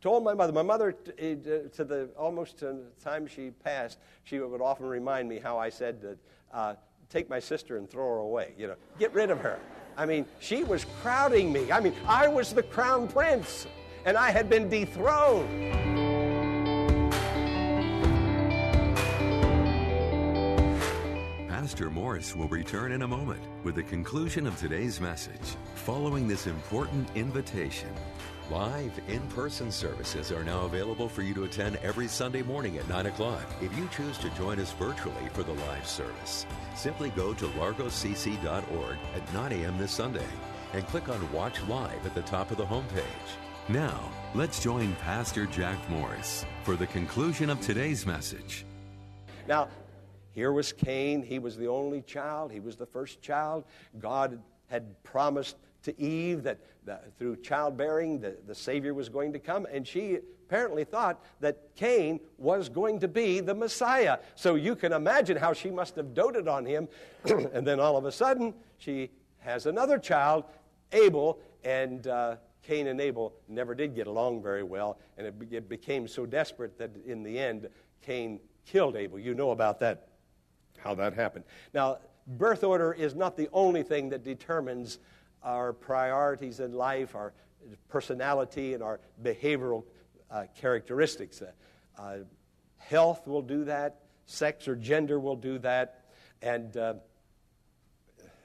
told 0.00 0.24
my 0.24 0.34
mother, 0.34 0.52
my 0.52 0.62
mother, 0.62 0.96
eh, 1.18 1.36
to 1.72 1.84
the 1.84 2.08
almost 2.18 2.58
to 2.58 2.64
the 2.66 2.82
time 3.00 3.28
she 3.28 3.50
passed, 3.50 3.98
she 4.24 4.40
would 4.40 4.60
often 4.60 4.86
remind 4.86 5.28
me 5.28 5.38
how 5.38 5.56
I 5.56 5.68
said 5.68 6.02
that, 6.02 6.18
uh, 6.52 6.74
take 7.08 7.30
my 7.30 7.38
sister 7.38 7.76
and 7.76 7.88
throw 7.88 8.08
her 8.08 8.16
away, 8.16 8.54
you 8.58 8.66
know, 8.66 8.74
get 8.98 9.14
rid 9.14 9.30
of 9.30 9.38
her. 9.38 9.60
I 9.96 10.04
mean, 10.04 10.26
she 10.40 10.64
was 10.64 10.84
crowding 11.00 11.52
me. 11.52 11.70
I 11.70 11.78
mean, 11.78 11.94
I 12.08 12.26
was 12.26 12.52
the 12.52 12.64
crown 12.64 13.06
prince, 13.06 13.68
and 14.04 14.16
I 14.16 14.30
had 14.30 14.50
been 14.50 14.68
dethroned. 14.68 15.48
Pastor 21.48 21.88
Morris 21.88 22.34
will 22.34 22.48
return 22.48 22.90
in 22.90 23.02
a 23.02 23.08
moment 23.08 23.42
with 23.62 23.76
the 23.76 23.82
conclusion 23.84 24.44
of 24.44 24.58
today's 24.58 25.00
message. 25.00 25.54
Following 25.76 26.26
this 26.26 26.48
important 26.48 27.08
invitation, 27.14 27.90
Live 28.50 28.98
in 29.08 29.20
person 29.28 29.70
services 29.70 30.32
are 30.32 30.42
now 30.42 30.62
available 30.62 31.06
for 31.06 31.20
you 31.20 31.34
to 31.34 31.44
attend 31.44 31.76
every 31.82 32.08
Sunday 32.08 32.40
morning 32.40 32.78
at 32.78 32.88
9 32.88 33.04
o'clock. 33.04 33.44
If 33.60 33.76
you 33.76 33.86
choose 33.94 34.16
to 34.18 34.30
join 34.30 34.58
us 34.58 34.72
virtually 34.72 35.28
for 35.34 35.42
the 35.42 35.52
live 35.52 35.86
service, 35.86 36.46
simply 36.74 37.10
go 37.10 37.34
to 37.34 37.44
largocc.org 37.46 38.96
at 39.14 39.34
9 39.34 39.52
a.m. 39.52 39.76
this 39.76 39.92
Sunday 39.92 40.24
and 40.72 40.86
click 40.86 41.10
on 41.10 41.30
Watch 41.30 41.62
Live 41.64 42.06
at 42.06 42.14
the 42.14 42.22
top 42.22 42.50
of 42.50 42.56
the 42.56 42.64
homepage. 42.64 43.02
Now, 43.68 44.00
let's 44.34 44.62
join 44.62 44.96
Pastor 44.96 45.44
Jack 45.44 45.78
Morris 45.90 46.46
for 46.62 46.74
the 46.74 46.86
conclusion 46.86 47.50
of 47.50 47.60
today's 47.60 48.06
message. 48.06 48.64
Now, 49.46 49.68
here 50.32 50.52
was 50.52 50.72
Cain. 50.72 51.22
He 51.22 51.38
was 51.38 51.58
the 51.58 51.68
only 51.68 52.00
child, 52.00 52.50
he 52.50 52.60
was 52.60 52.76
the 52.76 52.86
first 52.86 53.20
child. 53.20 53.64
God 53.98 54.40
had 54.68 55.02
promised 55.02 55.56
to 55.88 56.00
Eve 56.00 56.44
that, 56.44 56.58
through 57.18 57.36
childbearing 57.36 58.20
the, 58.20 58.36
the 58.46 58.54
Savior 58.54 58.94
was 58.94 59.08
going 59.08 59.32
to 59.32 59.38
come, 59.38 59.66
and 59.70 59.86
she 59.86 60.18
apparently 60.46 60.84
thought 60.84 61.22
that 61.40 61.74
Cain 61.74 62.20
was 62.38 62.70
going 62.70 63.00
to 63.00 63.08
be 63.08 63.40
the 63.40 63.54
Messiah. 63.54 64.18
So 64.34 64.54
you 64.54 64.74
can 64.74 64.92
imagine 64.92 65.36
how 65.36 65.52
she 65.52 65.70
must 65.70 65.96
have 65.96 66.14
doted 66.14 66.48
on 66.48 66.64
him. 66.64 66.88
and 67.24 67.66
then 67.66 67.80
all 67.80 67.96
of 67.96 68.06
a 68.06 68.12
sudden, 68.12 68.54
she 68.78 69.10
has 69.40 69.66
another 69.66 69.98
child, 69.98 70.44
Abel, 70.92 71.38
and 71.64 72.06
uh, 72.06 72.36
Cain 72.62 72.86
and 72.86 73.00
Abel 73.00 73.34
never 73.48 73.74
did 73.74 73.94
get 73.94 74.06
along 74.06 74.42
very 74.42 74.62
well, 74.62 74.98
and 75.16 75.26
it, 75.26 75.34
it 75.50 75.68
became 75.68 76.08
so 76.08 76.24
desperate 76.24 76.78
that 76.78 76.90
in 77.06 77.22
the 77.22 77.38
end, 77.38 77.68
Cain 78.02 78.40
killed 78.64 78.96
Abel. 78.96 79.18
You 79.18 79.34
know 79.34 79.50
about 79.50 79.80
that, 79.80 80.08
how 80.78 80.94
that 80.94 81.14
happened. 81.14 81.44
Now, 81.74 81.98
birth 82.26 82.64
order 82.64 82.92
is 82.92 83.14
not 83.14 83.36
the 83.36 83.48
only 83.52 83.82
thing 83.82 84.10
that 84.10 84.22
determines 84.22 84.98
our 85.42 85.72
priorities 85.72 86.60
in 86.60 86.72
life, 86.72 87.14
our 87.14 87.32
personality, 87.88 88.74
and 88.74 88.82
our 88.82 89.00
behavioral 89.22 89.84
uh, 90.30 90.44
characteristics. 90.60 91.42
Uh, 91.42 91.52
uh, 92.00 92.18
health 92.76 93.26
will 93.26 93.42
do 93.42 93.64
that, 93.64 94.02
sex 94.26 94.68
or 94.68 94.76
gender 94.76 95.18
will 95.18 95.36
do 95.36 95.58
that, 95.58 96.04
and, 96.42 96.76
uh, 96.76 96.94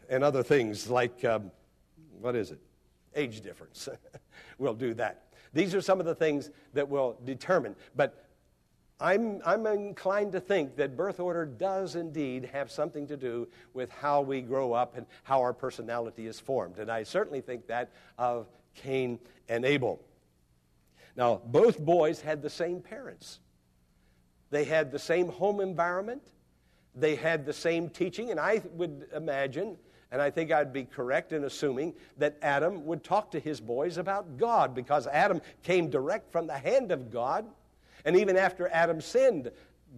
and 0.10 0.24
other 0.24 0.44
things 0.44 0.90
like, 0.90 1.24
um, 1.26 1.52
what 2.20 2.36
is 2.36 2.52
it? 2.52 2.60
Age 3.16 3.42
difference 3.42 3.88
will 4.58 4.74
do 4.74 4.94
that. 4.96 5.28
These 5.54 5.76
are 5.76 5.82
some 5.82 6.00
of 6.00 6.06
the 6.06 6.16
things 6.16 6.50
that 6.74 6.90
will 6.90 7.20
determine. 7.24 7.76
But 7.96 8.26
I'm, 9.00 9.42
I'm 9.46 9.66
inclined 9.66 10.32
to 10.34 10.40
think 10.40 10.76
that 10.78 10.96
birth 10.96 11.20
order 11.20 11.46
does 11.46 11.96
indeed 11.96 12.50
have 12.54 12.72
something 12.72 13.08
to 13.08 13.18
do 13.18 13.48
with 13.74 13.92
how 13.92 14.22
we 14.22 14.42
grow 14.42 14.74
up 14.74 14.96
and 14.96 15.06
how 15.24 15.42
our 15.42 15.54
personality 15.54 16.28
is 16.28 16.40
formed. 16.40 16.78
And 16.78 16.92
I 16.92 17.04
certainly 17.04 17.42
think 17.42 17.68
that 17.68 17.92
of 18.18 18.48
Cain 18.76 19.20
and 19.50 19.66
Abel. 19.66 20.00
Now, 21.16 21.42
both 21.46 21.80
boys 21.80 22.22
had 22.22 22.42
the 22.42 22.50
same 22.50 22.82
parents, 22.82 23.40
they 24.50 24.64
had 24.64 24.92
the 24.92 25.00
same 25.00 25.30
home 25.30 25.60
environment, 25.60 26.24
they 26.96 27.16
had 27.16 27.46
the 27.46 27.54
same 27.54 27.90
teaching, 27.90 28.32
and 28.32 28.40
I 28.40 28.62
would 28.74 29.08
imagine. 29.16 29.78
And 30.12 30.22
I 30.22 30.30
think 30.30 30.52
I'd 30.52 30.72
be 30.72 30.84
correct 30.84 31.34
in 31.34 31.44
assuming 31.44 31.96
that 32.18 32.38
Adam 32.44 32.86
would 32.86 33.04
talk 33.04 33.32
to 33.32 33.40
his 33.40 33.60
boys 33.60 33.98
about 33.98 34.38
God 34.38 34.76
because 34.76 35.08
Adam 35.08 35.42
came 35.64 35.90
direct 35.90 36.32
from 36.32 36.46
the 36.46 36.54
hand 36.54 36.92
of 36.92 37.10
God. 37.10 37.48
And 38.05 38.15
even 38.17 38.38
after 38.38 38.67
Adam 38.69 39.01
sinned, 39.01 39.51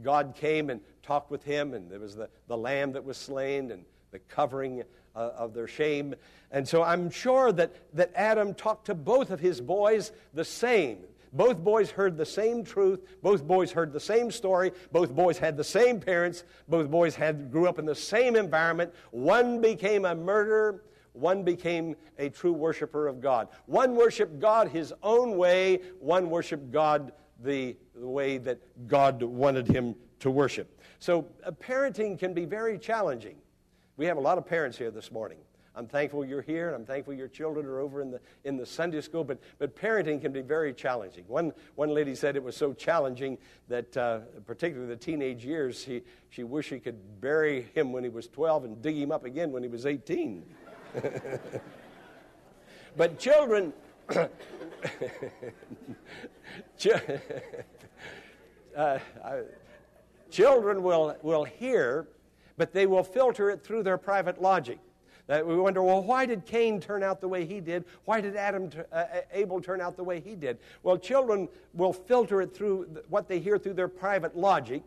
God 0.03 0.35
came 0.35 0.69
and 0.69 0.81
talked 1.03 1.31
with 1.31 1.43
him, 1.43 1.73
and 1.73 1.89
there 1.89 1.99
was 1.99 2.15
the, 2.15 2.29
the 2.47 2.57
lamb 2.57 2.93
that 2.93 3.03
was 3.03 3.17
slain 3.17 3.71
and 3.71 3.85
the 4.11 4.19
covering 4.19 4.83
uh, 5.15 5.31
of 5.37 5.53
their 5.53 5.67
shame. 5.67 6.15
And 6.51 6.67
so 6.67 6.83
I'm 6.83 7.09
sure 7.09 7.51
that, 7.53 7.73
that 7.95 8.11
Adam 8.15 8.53
talked 8.53 8.85
to 8.87 8.95
both 8.95 9.29
of 9.31 9.39
his 9.39 9.61
boys 9.61 10.11
the 10.33 10.45
same. 10.45 10.99
Both 11.33 11.57
boys 11.57 11.91
heard 11.91 12.15
the 12.15 12.25
same 12.25 12.63
truth. 12.63 13.01
Both 13.21 13.45
boys 13.45 13.71
heard 13.71 13.91
the 13.91 13.99
same 13.99 14.31
story. 14.31 14.71
Both 14.91 15.11
boys 15.11 15.37
had 15.37 15.57
the 15.57 15.65
same 15.65 15.99
parents. 15.99 16.45
Both 16.69 16.89
boys 16.89 17.15
had, 17.15 17.51
grew 17.51 17.67
up 17.67 17.77
in 17.77 17.85
the 17.85 17.95
same 17.95 18.37
environment. 18.37 18.93
One 19.11 19.59
became 19.59 20.05
a 20.05 20.15
murderer. 20.15 20.81
One 21.11 21.43
became 21.43 21.95
a 22.17 22.29
true 22.29 22.53
worshiper 22.53 23.07
of 23.07 23.19
God. 23.19 23.49
One 23.65 23.95
worshiped 23.95 24.39
God 24.39 24.69
his 24.69 24.93
own 25.03 25.37
way. 25.37 25.79
One 25.99 26.29
worshiped 26.29 26.71
God 26.71 27.11
the, 27.43 27.75
the 27.95 28.07
way 28.07 28.37
that 28.39 28.59
God 28.87 29.21
wanted 29.23 29.67
him 29.67 29.95
to 30.19 30.29
worship. 30.29 30.79
So, 30.99 31.27
uh, 31.43 31.51
parenting 31.51 32.17
can 32.17 32.33
be 32.33 32.45
very 32.45 32.77
challenging. 32.77 33.35
We 33.97 34.05
have 34.05 34.17
a 34.17 34.21
lot 34.21 34.37
of 34.37 34.45
parents 34.45 34.77
here 34.77 34.91
this 34.91 35.11
morning. 35.11 35.37
I'm 35.77 35.87
thankful 35.87 36.23
you're 36.23 36.41
here, 36.41 36.67
and 36.67 36.75
I'm 36.75 36.85
thankful 36.85 37.13
your 37.13 37.27
children 37.27 37.65
are 37.65 37.79
over 37.79 38.01
in 38.01 38.09
the, 38.09 38.21
in 38.45 38.55
the 38.55 38.65
Sunday 38.65 39.01
school, 39.01 39.25
but, 39.25 39.39
but 39.59 39.75
parenting 39.75 40.21
can 40.21 40.31
be 40.31 40.41
very 40.41 40.73
challenging. 40.73 41.25
One, 41.27 41.51
one 41.75 41.89
lady 41.89 42.15
said 42.15 42.37
it 42.37 42.43
was 42.43 42.55
so 42.55 42.71
challenging 42.71 43.37
that, 43.67 43.95
uh, 43.97 44.19
particularly 44.45 44.87
the 44.87 44.95
teenage 44.95 45.43
years, 45.43 45.83
she, 45.83 46.01
she 46.29 46.43
wished 46.43 46.69
she 46.69 46.79
could 46.79 47.19
bury 47.19 47.63
him 47.73 47.91
when 47.91 48.03
he 48.03 48.09
was 48.09 48.27
12 48.27 48.63
and 48.63 48.81
dig 48.81 48.95
him 48.95 49.11
up 49.11 49.25
again 49.25 49.51
when 49.51 49.63
he 49.63 49.69
was 49.69 49.85
18. 49.85 50.43
but 52.95 53.19
children, 53.19 53.73
uh, 58.77 58.99
children 60.29 60.83
will, 60.83 61.15
will 61.21 61.43
hear, 61.43 62.07
but 62.57 62.73
they 62.73 62.85
will 62.85 63.03
filter 63.03 63.49
it 63.49 63.63
through 63.63 63.83
their 63.83 63.97
private 63.97 64.41
logic. 64.41 64.79
That 65.27 65.45
we 65.45 65.55
wonder, 65.57 65.81
well, 65.81 66.03
why 66.03 66.27
did 66.27 66.45
Cain 66.45 66.79
turn 66.79 67.01
out 67.01 67.19
the 67.19 67.27
way 67.27 67.45
he 67.45 67.59
did? 67.59 67.85
Why 68.05 68.21
did 68.21 68.35
Adam, 68.35 68.69
uh, 68.91 69.05
Abel 69.31 69.59
turn 69.59 69.81
out 69.81 69.97
the 69.97 70.03
way 70.03 70.19
he 70.19 70.35
did? 70.35 70.59
Well, 70.83 70.97
children 70.97 71.49
will 71.73 71.93
filter 71.93 72.41
it 72.41 72.53
through 72.53 72.87
what 73.09 73.27
they 73.27 73.39
hear 73.39 73.57
through 73.57 73.73
their 73.73 73.87
private 73.87 74.37
logic, 74.37 74.83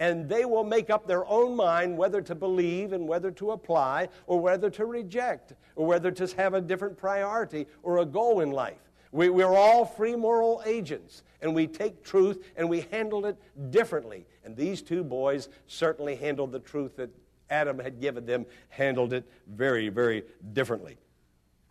and 0.00 0.28
they 0.28 0.44
will 0.44 0.64
make 0.64 0.90
up 0.90 1.06
their 1.06 1.24
own 1.26 1.54
mind 1.54 1.96
whether 1.96 2.20
to 2.22 2.34
believe 2.34 2.92
and 2.92 3.06
whether 3.06 3.30
to 3.32 3.52
apply, 3.52 4.08
or 4.26 4.40
whether 4.40 4.70
to 4.70 4.86
reject, 4.86 5.52
or 5.76 5.86
whether 5.86 6.10
to 6.10 6.26
have 6.36 6.54
a 6.54 6.60
different 6.60 6.96
priority 6.96 7.66
or 7.84 7.98
a 7.98 8.04
goal 8.04 8.40
in 8.40 8.50
life. 8.50 8.85
We, 9.16 9.30
we're 9.30 9.56
all 9.56 9.86
free 9.86 10.14
moral 10.14 10.62
agents, 10.66 11.22
and 11.40 11.54
we 11.54 11.66
take 11.66 12.04
truth 12.04 12.44
and 12.54 12.68
we 12.68 12.82
handle 12.92 13.24
it 13.24 13.38
differently. 13.70 14.26
And 14.44 14.54
these 14.54 14.82
two 14.82 15.02
boys 15.02 15.48
certainly 15.66 16.16
handled 16.16 16.52
the 16.52 16.58
truth 16.58 16.96
that 16.96 17.08
Adam 17.48 17.78
had 17.78 17.98
given 17.98 18.26
them, 18.26 18.44
handled 18.68 19.14
it 19.14 19.24
very, 19.46 19.88
very 19.88 20.24
differently. 20.52 20.98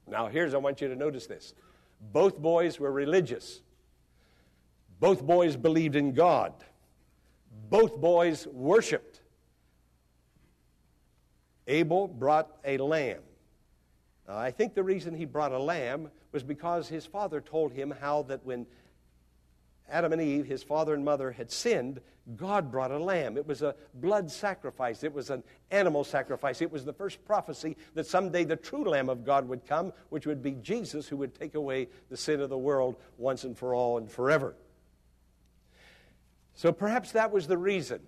Now, 0.07 0.25
here's, 0.25 0.55
I 0.55 0.57
want 0.57 0.81
you 0.81 0.87
to 0.87 0.95
notice 0.95 1.27
this. 1.27 1.53
Both 2.11 2.39
boys 2.39 2.79
were 2.79 2.91
religious. 2.91 3.61
Both 4.99 5.21
boys 5.21 5.55
believed 5.55 5.95
in 5.95 6.13
God. 6.13 6.51
Both 7.69 7.95
boys 7.97 8.47
worshiped. 8.47 9.21
Abel 11.67 12.07
brought 12.07 12.57
a 12.65 12.79
lamb. 12.79 13.21
Now, 14.27 14.37
I 14.37 14.51
think 14.51 14.73
the 14.73 14.83
reason 14.83 15.13
he 15.13 15.25
brought 15.25 15.51
a 15.51 15.59
lamb 15.59 16.09
was 16.31 16.43
because 16.43 16.87
his 16.87 17.05
father 17.05 17.41
told 17.41 17.73
him 17.73 17.91
how 17.91 18.23
that 18.23 18.45
when 18.45 18.65
Adam 19.89 20.13
and 20.13 20.21
Eve, 20.21 20.45
his 20.45 20.63
father 20.63 20.93
and 20.95 21.05
mother, 21.05 21.31
had 21.31 21.51
sinned, 21.51 22.01
God 22.35 22.71
brought 22.71 22.89
a 22.89 22.97
lamb. 22.97 23.37
It 23.37 23.45
was 23.45 23.61
a 23.61 23.75
blood 23.93 24.31
sacrifice, 24.31 25.03
it 25.03 25.13
was 25.13 25.29
an 25.29 25.43
animal 25.69 26.03
sacrifice. 26.03 26.61
It 26.61 26.71
was 26.71 26.83
the 26.83 26.93
first 26.93 27.23
prophecy 27.23 27.77
that 27.93 28.07
someday 28.07 28.45
the 28.45 28.55
true 28.55 28.83
Lamb 28.83 29.09
of 29.09 29.23
God 29.23 29.47
would 29.47 29.67
come, 29.67 29.93
which 30.09 30.25
would 30.25 30.41
be 30.41 30.53
Jesus, 30.53 31.07
who 31.07 31.17
would 31.17 31.35
take 31.35 31.53
away 31.53 31.87
the 32.09 32.17
sin 32.17 32.41
of 32.41 32.49
the 32.49 32.57
world 32.57 32.95
once 33.17 33.43
and 33.43 33.55
for 33.55 33.75
all 33.75 33.99
and 33.99 34.09
forever. 34.09 34.55
So 36.55 36.71
perhaps 36.71 37.11
that 37.11 37.31
was 37.31 37.47
the 37.47 37.57
reason 37.57 37.99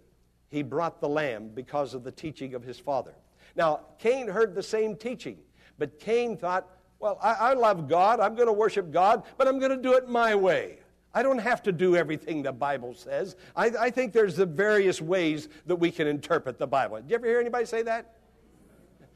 he 0.50 0.64
brought 0.64 1.00
the 1.00 1.10
lamb 1.10 1.50
because 1.54 1.94
of 1.94 2.04
the 2.04 2.12
teaching 2.12 2.56
of 2.56 2.64
his 2.64 2.80
father. 2.80 3.14
Now, 3.56 3.82
Cain 4.00 4.28
heard 4.30 4.56
the 4.56 4.64
same 4.64 4.96
teaching, 4.96 5.38
but 5.78 6.00
Cain 6.00 6.38
thought, 6.38 6.68
well, 7.00 7.20
I, 7.22 7.34
I 7.34 7.54
love 7.54 7.88
God, 7.88 8.20
I'm 8.20 8.36
going 8.36 8.48
to 8.48 8.54
worship 8.54 8.92
God, 8.92 9.24
but 9.38 9.48
I'm 9.48 9.60
going 9.60 9.72
to 9.72 9.82
do 9.82 9.94
it 9.94 10.08
my 10.08 10.36
way. 10.36 10.80
I 11.14 11.24
don't 11.24 11.40
have 11.40 11.64
to 11.64 11.72
do 11.72 11.96
everything 11.96 12.44
the 12.44 12.52
Bible 12.52 12.94
says. 12.94 13.36
I, 13.56 13.72
I 13.80 13.90
think 13.90 14.14
there's 14.14 14.36
the 14.36 14.46
various 14.46 15.02
ways 15.02 15.50
that 15.66 15.76
we 15.76 15.90
can 15.92 16.08
interpret 16.08 16.60
the 16.60 16.68
Bible. 16.68 16.98
Did 16.98 17.10
you 17.10 17.16
ever 17.16 17.28
hear 17.28 17.40
anybody 17.40 17.66
say 17.66 17.82
that? 17.84 18.14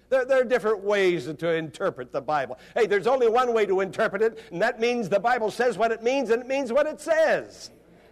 There, 0.10 0.26
there, 0.26 0.42
are 0.42 0.44
different 0.44 0.84
ways 0.84 1.32
to 1.32 1.54
interpret 1.54 2.12
the 2.12 2.20
Bible. 2.20 2.60
Hey, 2.76 2.86
there's 2.86 3.08
only 3.08 3.30
one 3.30 3.54
way 3.54 3.66
to 3.66 3.80
interpret 3.80 4.22
it, 4.22 4.40
and 4.52 4.62
that 4.62 4.80
means 4.80 5.08
the 5.10 5.20
Bible 5.20 5.52
says 5.52 5.78
what 5.78 5.92
it 5.92 6.04
means, 6.04 6.32
and 6.32 6.42
it 6.42 6.48
means 6.48 6.74
what 6.74 6.86
it 6.86 7.00
says. 7.00 7.70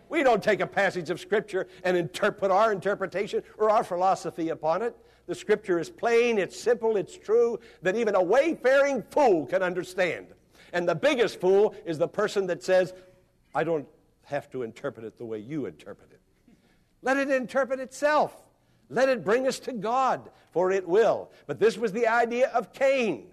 We 0.10 0.24
don't 0.24 0.44
take 0.44 0.60
a 0.60 0.68
passage 0.68 1.10
of 1.10 1.20
Scripture 1.20 1.68
and 1.84 1.96
interpret 1.96 2.52
our 2.52 2.72
interpretation 2.72 3.44
or 3.58 3.70
our 3.70 3.84
philosophy 3.84 4.50
upon 4.50 4.82
it. 4.82 4.96
The 5.28 5.36
Scripture 5.36 5.80
is 5.80 5.90
plain, 5.90 6.40
it's 6.40 6.60
simple, 6.60 6.98
it's 6.98 7.16
true, 7.16 7.60
that 7.84 7.96
even 7.96 8.16
a 8.16 8.22
wayfaring 8.22 9.04
fool 9.12 9.46
can 9.46 9.62
understand. 9.62 10.28
And 10.74 10.90
the 10.90 10.96
biggest 10.96 11.40
fool 11.40 11.76
is 11.86 12.00
the 12.00 12.08
person 12.08 12.48
that 12.48 12.64
says, 12.64 12.94
I 13.54 13.64
don't 13.64 13.88
have 14.24 14.50
to 14.52 14.64
interpret 14.64 15.06
it 15.06 15.18
the 15.18 15.26
way 15.26 15.40
you 15.40 15.68
interpret 15.68 16.12
it. 16.12 16.20
Let 17.02 17.18
it 17.18 17.30
interpret 17.30 17.80
itself. 17.80 18.36
Let 18.90 19.08
it 19.10 19.24
bring 19.24 19.48
us 19.48 19.60
to 19.60 19.72
God, 19.72 20.32
for 20.52 20.72
it 20.72 20.88
will. 20.88 21.30
But 21.46 21.60
this 21.60 21.78
was 21.78 21.92
the 21.92 22.08
idea 22.08 22.50
of 22.50 22.74
Cain. 22.74 23.28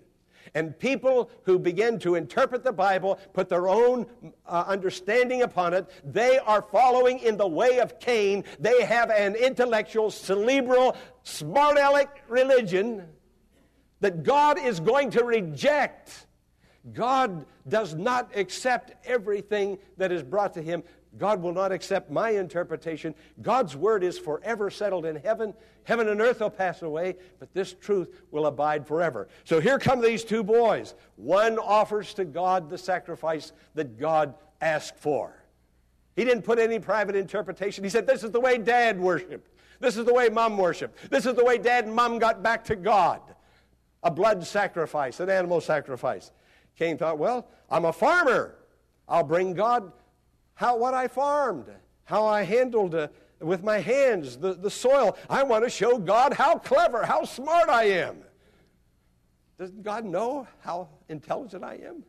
And 0.55 0.79
people 0.79 1.31
who 1.43 1.59
begin 1.59 1.99
to 2.01 2.15
interpret 2.15 2.65
the 2.65 2.73
Bible, 2.73 3.19
put 3.33 3.49
their 3.49 3.69
own 3.69 4.07
uh, 4.47 4.65
understanding 4.67 5.43
upon 5.43 5.75
it, 5.75 5.89
they 6.05 6.39
are 6.39 6.63
following 6.63 7.19
in 7.21 7.37
the 7.37 7.47
way 7.47 7.81
of 7.81 7.99
Cain. 8.01 8.45
They 8.59 8.83
have 8.83 9.11
an 9.11 9.35
intellectual, 9.35 10.11
cerebral, 10.11 10.97
smart 11.23 11.79
aleck 11.79 12.23
religion 12.29 13.09
that 14.01 14.23
God 14.23 14.59
is 14.59 14.81
going 14.81 15.11
to 15.11 15.25
reject. 15.25 16.27
God 16.93 17.47
does 17.69 17.95
not 17.95 18.31
accept 18.37 18.93
everything 19.07 19.79
that 19.97 20.13
is 20.13 20.23
brought 20.23 20.55
to 20.55 20.63
him 20.63 20.85
God 21.19 21.43
will 21.43 21.53
not 21.53 21.73
accept 21.73 22.11
my 22.11 22.31
interpretation. 22.31 23.15
God's 23.41 23.77
word 23.77 24.05
is 24.05 24.19
forever 24.19 24.71
settled 24.71 25.07
in 25.07 25.17
heaven. 25.17 25.55
Heaven 25.85 26.09
and 26.09 26.21
earth 26.21 26.41
will 26.41 26.51
pass 26.51 26.83
away, 26.83 27.17
but 27.39 27.53
this 27.55 27.73
truth 27.75 28.23
will 28.31 28.47
abide 28.47 28.87
forever. 28.87 29.29
So 29.45 29.61
here 29.61 29.79
come 29.79 30.01
these 30.01 30.25
two 30.25 30.43
boys. 30.43 30.95
One 31.17 31.59
offers 31.59 32.15
to 32.15 32.25
God 32.25 32.69
the 32.69 32.79
sacrifice 32.79 33.53
that 33.75 33.99
God 33.99 34.35
asked 34.61 34.99
for. 34.99 35.43
He 36.17 36.25
didn't 36.25 36.43
put 36.43 36.59
any 36.59 36.79
private 36.79 37.15
interpretation. 37.15 37.85
He 37.85 37.91
said, 37.91 38.07
This 38.07 38.25
is 38.25 38.31
the 38.31 38.41
way 38.41 38.59
dad 38.59 38.99
worshiped. 38.99 39.51
This 39.81 39.97
is 39.97 40.07
the 40.07 40.15
way 40.15 40.29
mom 40.29 40.57
worshiped. 40.57 41.11
This 41.11 41.27
is 41.27 41.35
the 41.35 41.45
way 41.45 41.59
dad 41.59 41.85
and 41.85 41.95
mom 41.95 42.19
got 42.19 42.43
back 42.43 42.65
to 42.65 42.77
God. 42.77 43.21
A 44.03 44.11
blood 44.11 44.47
sacrifice, 44.47 45.21
an 45.21 45.29
animal 45.29 45.61
sacrifice. 45.61 46.31
Cain 46.79 46.97
thought, 46.97 47.19
Well, 47.19 47.47
I'm 47.71 47.85
a 47.85 47.93
farmer. 47.93 48.57
I'll 49.09 49.23
bring 49.23 49.55
God 49.55 49.93
how 50.57 50.77
what 50.77 50.95
I 50.95 51.07
farmed, 51.07 51.67
how 52.05 52.27
I 52.27 52.43
handled 52.43 52.95
uh, 52.95 53.09
with 53.41 53.63
my 53.63 53.79
hands 53.79 54.37
the, 54.37 54.55
the 54.55 54.71
soil. 54.71 55.17
I 55.31 55.45
want 55.45 55.65
to 55.65 55.71
show 55.71 55.99
God 55.99 56.33
how 56.33 56.57
clever, 56.57 57.05
how 57.05 57.25
smart 57.25 57.69
I 57.69 57.85
am. 57.85 58.17
Doesn't 59.59 59.83
God 59.83 60.05
know 60.05 60.47
how 60.61 60.89
intelligent 61.09 61.63
I 61.63 61.77
am? 61.87 62.03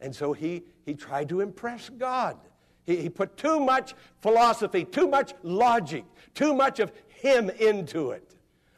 And 0.00 0.14
so 0.14 0.32
he, 0.32 0.62
he 0.84 0.94
tried 0.94 1.28
to 1.30 1.40
impress 1.40 1.88
God. 1.88 2.38
He, 2.84 2.96
he 2.96 3.08
put 3.08 3.36
too 3.36 3.60
much 3.60 3.94
philosophy, 4.20 4.84
too 4.84 5.08
much 5.08 5.32
logic, 5.42 6.04
too 6.34 6.54
much 6.54 6.80
of 6.80 6.92
him 7.08 7.50
into 7.50 8.10
it. 8.10 8.34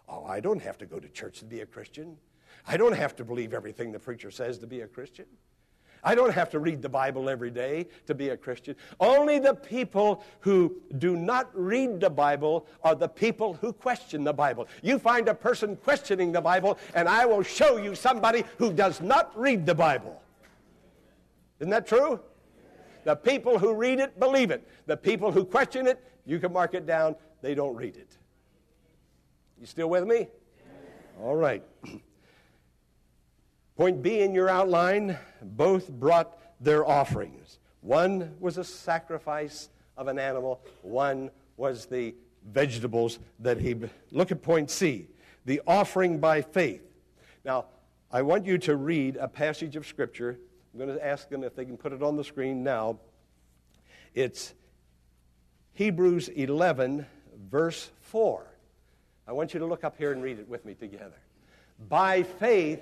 Oh, 0.08 0.24
I 0.24 0.38
don't 0.40 0.62
have 0.62 0.78
to 0.78 0.86
go 0.86 1.00
to 1.00 1.08
church 1.08 1.40
to 1.40 1.44
be 1.44 1.60
a 1.60 1.66
Christian. 1.66 2.16
I 2.66 2.76
don't 2.76 2.94
have 2.94 3.16
to 3.16 3.24
believe 3.24 3.52
everything 3.52 3.90
the 3.90 3.98
preacher 3.98 4.30
says 4.30 4.58
to 4.58 4.66
be 4.66 4.82
a 4.82 4.86
Christian. 4.86 5.26
I 6.06 6.14
don't 6.14 6.32
have 6.32 6.50
to 6.50 6.60
read 6.60 6.82
the 6.82 6.88
Bible 6.88 7.28
every 7.28 7.50
day 7.50 7.88
to 8.06 8.14
be 8.14 8.28
a 8.28 8.36
Christian. 8.36 8.76
Only 9.00 9.40
the 9.40 9.54
people 9.54 10.22
who 10.38 10.76
do 10.98 11.16
not 11.16 11.50
read 11.52 11.98
the 11.98 12.08
Bible 12.08 12.68
are 12.84 12.94
the 12.94 13.08
people 13.08 13.54
who 13.54 13.72
question 13.72 14.22
the 14.22 14.32
Bible. 14.32 14.68
You 14.82 15.00
find 15.00 15.26
a 15.26 15.34
person 15.34 15.74
questioning 15.74 16.30
the 16.30 16.40
Bible, 16.40 16.78
and 16.94 17.08
I 17.08 17.26
will 17.26 17.42
show 17.42 17.76
you 17.76 17.96
somebody 17.96 18.44
who 18.56 18.72
does 18.72 19.00
not 19.00 19.36
read 19.36 19.66
the 19.66 19.74
Bible. 19.74 20.22
Isn't 21.58 21.70
that 21.70 21.88
true? 21.88 22.20
The 23.02 23.16
people 23.16 23.58
who 23.58 23.74
read 23.74 23.98
it 23.98 24.20
believe 24.20 24.52
it. 24.52 24.64
The 24.86 24.96
people 24.96 25.32
who 25.32 25.44
question 25.44 25.88
it, 25.88 26.00
you 26.24 26.38
can 26.38 26.52
mark 26.52 26.74
it 26.74 26.86
down, 26.86 27.16
they 27.42 27.56
don't 27.56 27.74
read 27.74 27.96
it. 27.96 28.16
You 29.58 29.66
still 29.66 29.90
with 29.90 30.04
me? 30.06 30.28
All 31.20 31.34
right. 31.34 31.64
Point 33.76 34.02
B 34.02 34.20
in 34.20 34.32
your 34.32 34.48
outline 34.48 35.18
both 35.42 35.90
brought 35.90 36.38
their 36.60 36.86
offerings. 36.86 37.58
One 37.82 38.34
was 38.40 38.56
a 38.56 38.64
sacrifice 38.64 39.68
of 39.96 40.08
an 40.08 40.18
animal, 40.18 40.60
one 40.82 41.30
was 41.56 41.86
the 41.86 42.14
vegetables 42.52 43.18
that 43.40 43.60
he. 43.60 43.76
Look 44.10 44.32
at 44.32 44.42
point 44.42 44.70
C 44.70 45.08
the 45.46 45.62
offering 45.66 46.18
by 46.18 46.42
faith. 46.42 46.82
Now, 47.44 47.66
I 48.10 48.22
want 48.22 48.44
you 48.44 48.58
to 48.58 48.76
read 48.76 49.16
a 49.16 49.28
passage 49.28 49.76
of 49.76 49.86
Scripture. 49.86 50.38
I'm 50.72 50.80
going 50.84 50.94
to 50.94 51.04
ask 51.04 51.28
them 51.28 51.44
if 51.44 51.54
they 51.54 51.64
can 51.64 51.76
put 51.76 51.92
it 51.92 52.02
on 52.02 52.16
the 52.16 52.24
screen 52.24 52.62
now. 52.62 52.98
It's 54.14 54.54
Hebrews 55.74 56.28
11, 56.28 57.06
verse 57.48 57.90
4. 58.00 58.46
I 59.28 59.32
want 59.32 59.54
you 59.54 59.60
to 59.60 59.66
look 59.66 59.84
up 59.84 59.96
here 59.96 60.12
and 60.12 60.22
read 60.22 60.38
it 60.38 60.48
with 60.48 60.64
me 60.64 60.74
together. 60.74 61.16
By 61.88 62.22
faith, 62.22 62.80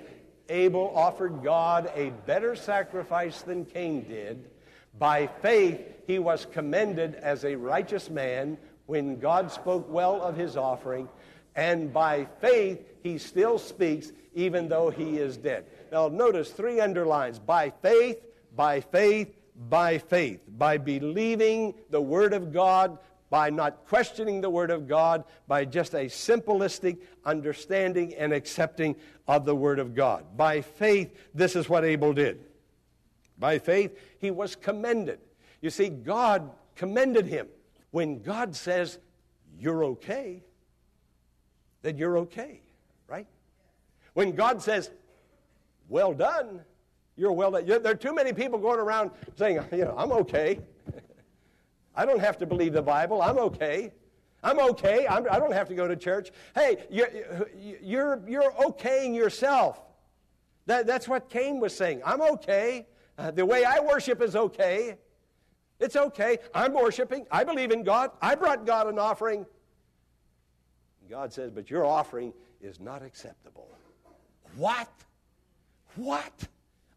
Abel 0.49 0.91
offered 0.95 1.43
God 1.43 1.91
a 1.95 2.11
better 2.25 2.55
sacrifice 2.55 3.41
than 3.41 3.65
Cain 3.65 4.03
did. 4.07 4.49
By 4.97 5.27
faith, 5.27 5.81
he 6.07 6.19
was 6.19 6.45
commended 6.45 7.15
as 7.15 7.43
a 7.43 7.55
righteous 7.55 8.09
man 8.09 8.57
when 8.85 9.19
God 9.19 9.51
spoke 9.51 9.89
well 9.89 10.21
of 10.21 10.37
his 10.37 10.55
offering. 10.55 11.09
And 11.55 11.91
by 11.91 12.27
faith, 12.39 12.79
he 13.01 13.17
still 13.17 13.57
speaks 13.57 14.11
even 14.33 14.67
though 14.67 14.89
he 14.89 15.17
is 15.17 15.37
dead. 15.37 15.65
Now, 15.91 16.09
notice 16.09 16.51
three 16.51 16.79
underlines 16.79 17.39
by 17.39 17.71
faith, 17.81 18.17
by 18.55 18.81
faith, 18.81 19.33
by 19.69 19.97
faith. 19.97 20.41
By 20.47 20.77
believing 20.77 21.73
the 21.89 22.01
Word 22.01 22.33
of 22.33 22.51
God, 22.51 22.97
by 23.35 23.49
not 23.49 23.85
questioning 23.85 24.39
the 24.39 24.49
Word 24.49 24.71
of 24.71 24.87
God, 24.87 25.25
by 25.45 25.65
just 25.65 25.93
a 25.93 26.05
simplistic 26.05 26.99
understanding 27.25 28.13
and 28.13 28.31
accepting 28.31 28.95
of 29.27 29.43
the 29.43 29.53
Word 29.53 29.77
of 29.77 29.93
God. 29.93 30.37
By 30.37 30.61
faith, 30.61 31.13
this 31.33 31.57
is 31.57 31.67
what 31.67 31.83
Abel 31.83 32.13
did. 32.13 32.39
By 33.37 33.59
faith, 33.59 33.99
he 34.19 34.31
was 34.31 34.55
commended. 34.55 35.19
You 35.59 35.69
see, 35.69 35.89
God 35.89 36.49
commended 36.77 37.25
him. 37.25 37.47
When 37.91 38.21
God 38.21 38.55
says, 38.55 38.99
You're 39.59 39.83
okay, 39.83 40.41
then 41.81 41.97
you're 41.97 42.19
okay, 42.19 42.61
right? 43.09 43.27
When 44.13 44.31
God 44.31 44.61
says, 44.61 44.91
Well 45.89 46.13
done, 46.13 46.61
you're 47.17 47.33
well 47.33 47.51
done. 47.51 47.65
There 47.65 47.85
are 47.85 47.95
too 47.95 48.15
many 48.15 48.31
people 48.31 48.59
going 48.59 48.79
around 48.79 49.11
saying, 49.35 49.59
You 49.73 49.83
know, 49.83 49.95
I'm 49.97 50.13
okay. 50.13 50.61
I 51.95 52.05
don't 52.05 52.19
have 52.19 52.37
to 52.39 52.45
believe 52.45 52.73
the 52.73 52.81
Bible. 52.81 53.21
I'm 53.21 53.37
okay. 53.37 53.91
I'm 54.43 54.59
okay. 54.59 55.07
I'm, 55.07 55.25
I 55.29 55.35
do 55.39 55.45
not 55.45 55.53
have 55.53 55.67
to 55.69 55.75
go 55.75 55.87
to 55.87 55.95
church. 55.95 56.31
Hey, 56.53 56.85
you're, 56.89 57.09
you're, 57.81 58.21
you're 58.27 58.51
okaying 58.51 59.15
yourself. 59.15 59.81
That, 60.67 60.85
that's 60.85 61.07
what 61.07 61.29
Cain 61.29 61.59
was 61.59 61.75
saying. 61.75 62.01
I'm 62.05 62.21
okay. 62.21 62.87
Uh, 63.17 63.31
the 63.31 63.45
way 63.45 63.63
I 63.63 63.79
worship 63.79 64.21
is 64.21 64.35
okay. 64.35 64.97
It's 65.79 65.95
okay. 65.95 66.37
I'm 66.53 66.73
worshiping. 66.73 67.25
I 67.31 67.43
believe 67.43 67.71
in 67.71 67.83
God. 67.83 68.11
I 68.21 68.35
brought 68.35 68.65
God 68.65 68.87
an 68.87 68.99
offering. 68.99 69.45
God 71.09 71.31
says, 71.31 71.51
but 71.51 71.69
your 71.69 71.85
offering 71.85 72.33
is 72.61 72.79
not 72.79 73.03
acceptable. 73.03 73.67
What? 74.55 74.89
What? 75.95 76.33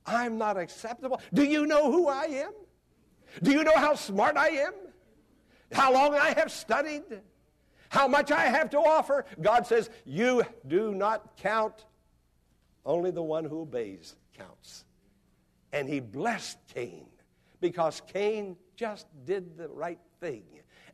I'm 0.06 0.38
not 0.38 0.56
acceptable? 0.56 1.20
Do 1.34 1.44
you 1.44 1.66
know 1.66 1.90
who 1.92 2.08
I 2.08 2.24
am? 2.24 2.52
Do 3.42 3.52
you 3.52 3.64
know 3.64 3.76
how 3.76 3.94
smart 3.94 4.36
I 4.36 4.48
am? 4.48 4.72
How 5.72 5.92
long 5.92 6.14
I 6.14 6.32
have 6.32 6.50
studied? 6.50 7.04
how 7.88 8.08
much 8.08 8.30
I 8.30 8.44
have 8.44 8.70
to 8.70 8.78
offer. 8.78 9.24
God 9.40 9.66
says, 9.66 9.90
You 10.04 10.44
do 10.66 10.94
not 10.94 11.36
count, 11.36 11.86
only 12.84 13.10
the 13.10 13.22
one 13.22 13.44
who 13.44 13.62
obeys 13.62 14.16
counts. 14.36 14.84
And 15.72 15.88
he 15.88 16.00
blessed 16.00 16.58
Cain 16.74 17.06
because 17.60 18.02
Cain 18.12 18.56
just 18.76 19.06
did 19.24 19.56
the 19.56 19.68
right 19.68 20.00
thing. 20.20 20.44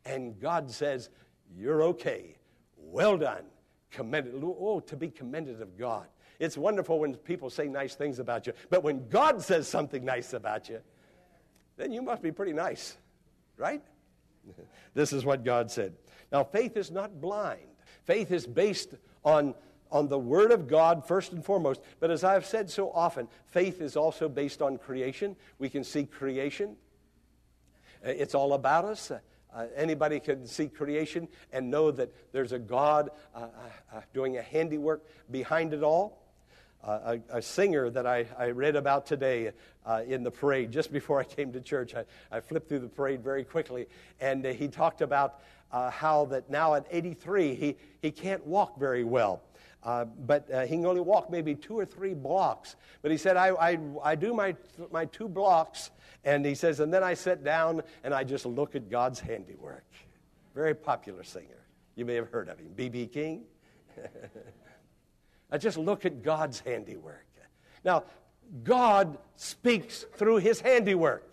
And 0.04 0.38
God 0.40 0.70
says, 0.70 1.10
You're 1.56 1.82
okay. 1.84 2.36
Well 2.76 3.16
done. 3.16 3.44
Commended. 3.90 4.34
Oh, 4.42 4.80
to 4.80 4.96
be 4.96 5.08
commended 5.08 5.62
of 5.62 5.78
God. 5.78 6.06
It's 6.40 6.58
wonderful 6.58 6.98
when 6.98 7.14
people 7.14 7.48
say 7.48 7.68
nice 7.68 7.94
things 7.94 8.18
about 8.18 8.46
you, 8.46 8.54
but 8.68 8.82
when 8.82 9.08
God 9.08 9.40
says 9.40 9.68
something 9.68 10.04
nice 10.04 10.32
about 10.32 10.68
you, 10.68 10.80
then 11.76 11.92
you 11.92 12.02
must 12.02 12.22
be 12.22 12.32
pretty 12.32 12.52
nice, 12.52 12.96
right? 13.56 13.80
this 14.94 15.12
is 15.12 15.24
what 15.24 15.44
God 15.44 15.70
said. 15.70 15.94
Now, 16.32 16.44
faith 16.44 16.76
is 16.76 16.90
not 16.90 17.20
blind. 17.20 17.66
Faith 18.04 18.32
is 18.32 18.46
based 18.46 18.94
on, 19.24 19.54
on 19.90 20.08
the 20.08 20.18
Word 20.18 20.52
of 20.52 20.68
God 20.68 21.06
first 21.06 21.32
and 21.32 21.44
foremost. 21.44 21.80
But 22.00 22.10
as 22.10 22.24
I've 22.24 22.46
said 22.46 22.70
so 22.70 22.90
often, 22.90 23.28
faith 23.46 23.80
is 23.80 23.96
also 23.96 24.28
based 24.28 24.60
on 24.60 24.78
creation. 24.78 25.36
We 25.58 25.68
can 25.68 25.84
see 25.84 26.04
creation, 26.04 26.76
uh, 28.04 28.10
it's 28.10 28.34
all 28.34 28.52
about 28.52 28.84
us. 28.84 29.10
Uh, 29.10 29.20
uh, 29.54 29.66
anybody 29.76 30.18
can 30.18 30.46
see 30.46 30.66
creation 30.66 31.28
and 31.52 31.70
know 31.70 31.90
that 31.92 32.12
there's 32.32 32.52
a 32.52 32.58
God 32.58 33.10
uh, 33.34 33.38
uh, 33.38 33.96
uh 33.96 34.00
doing 34.12 34.36
a 34.36 34.42
handiwork 34.42 35.06
behind 35.30 35.72
it 35.72 35.82
all. 35.82 36.23
A, 36.86 37.20
a, 37.30 37.40
singer 37.40 37.88
that 37.88 38.06
I, 38.06 38.26
I, 38.38 38.50
read 38.50 38.76
about 38.76 39.06
today 39.06 39.52
in 40.06 40.22
the 40.22 40.30
parade, 40.30 40.70
just 40.70 40.92
before 40.92 41.18
I 41.18 41.24
came 41.24 41.50
to 41.52 41.60
church, 41.60 41.94
I, 41.94 42.04
I 42.30 42.40
flipped 42.40 42.68
through 42.68 42.80
the 42.80 42.88
parade 42.88 43.24
very 43.24 43.42
quickly, 43.42 43.86
and 44.20 44.44
he 44.44 44.68
talked 44.68 45.00
about 45.00 45.40
uh, 45.74 45.90
how 45.90 46.24
that 46.26 46.48
now 46.48 46.74
at 46.74 46.86
83, 46.90 47.54
he, 47.54 47.76
he 48.00 48.10
can't 48.10 48.46
walk 48.46 48.78
very 48.78 49.02
well. 49.02 49.42
Uh, 49.82 50.04
but 50.04 50.50
uh, 50.50 50.62
he 50.62 50.76
can 50.76 50.86
only 50.86 51.00
walk 51.00 51.30
maybe 51.30 51.54
two 51.54 51.78
or 51.78 51.84
three 51.84 52.14
blocks. 52.14 52.76
But 53.02 53.10
he 53.10 53.18
said, 53.18 53.36
I, 53.36 53.48
I, 53.48 53.78
I 54.02 54.14
do 54.14 54.32
my, 54.32 54.56
my 54.90 55.04
two 55.04 55.28
blocks, 55.28 55.90
and 56.24 56.46
he 56.46 56.54
says, 56.54 56.80
and 56.80 56.94
then 56.94 57.02
I 57.02 57.14
sit 57.14 57.44
down 57.44 57.82
and 58.02 58.14
I 58.14 58.24
just 58.24 58.46
look 58.46 58.76
at 58.76 58.88
God's 58.88 59.20
handiwork. 59.20 59.84
Very 60.54 60.74
popular 60.74 61.22
singer. 61.22 61.66
You 61.96 62.06
may 62.06 62.14
have 62.14 62.28
heard 62.28 62.48
of 62.48 62.58
him, 62.58 62.70
B.B. 62.74 63.08
King. 63.08 63.42
I 65.54 65.56
just 65.56 65.78
look 65.78 66.04
at 66.04 66.24
God's 66.24 66.58
handiwork. 66.58 67.28
Now, 67.84 68.02
God 68.64 69.18
speaks 69.36 70.04
through 70.16 70.38
his 70.38 70.60
handiwork. 70.60 71.30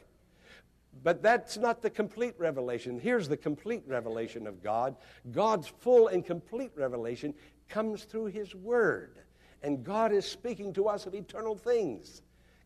But 1.03 1.23
that's 1.23 1.57
not 1.57 1.81
the 1.81 1.89
complete 1.89 2.35
revelation. 2.37 2.99
Here's 2.99 3.27
the 3.27 3.35
complete 3.35 3.81
revelation 3.87 4.45
of 4.45 4.61
God 4.61 4.95
God's 5.31 5.67
full 5.67 6.07
and 6.09 6.23
complete 6.23 6.69
revelation 6.75 7.33
comes 7.67 8.03
through 8.03 8.27
His 8.27 8.53
Word. 8.53 9.17
And 9.63 9.83
God 9.83 10.11
is 10.11 10.27
speaking 10.27 10.71
to 10.73 10.87
us 10.87 11.07
of 11.07 11.15
eternal 11.15 11.55
things. 11.55 12.21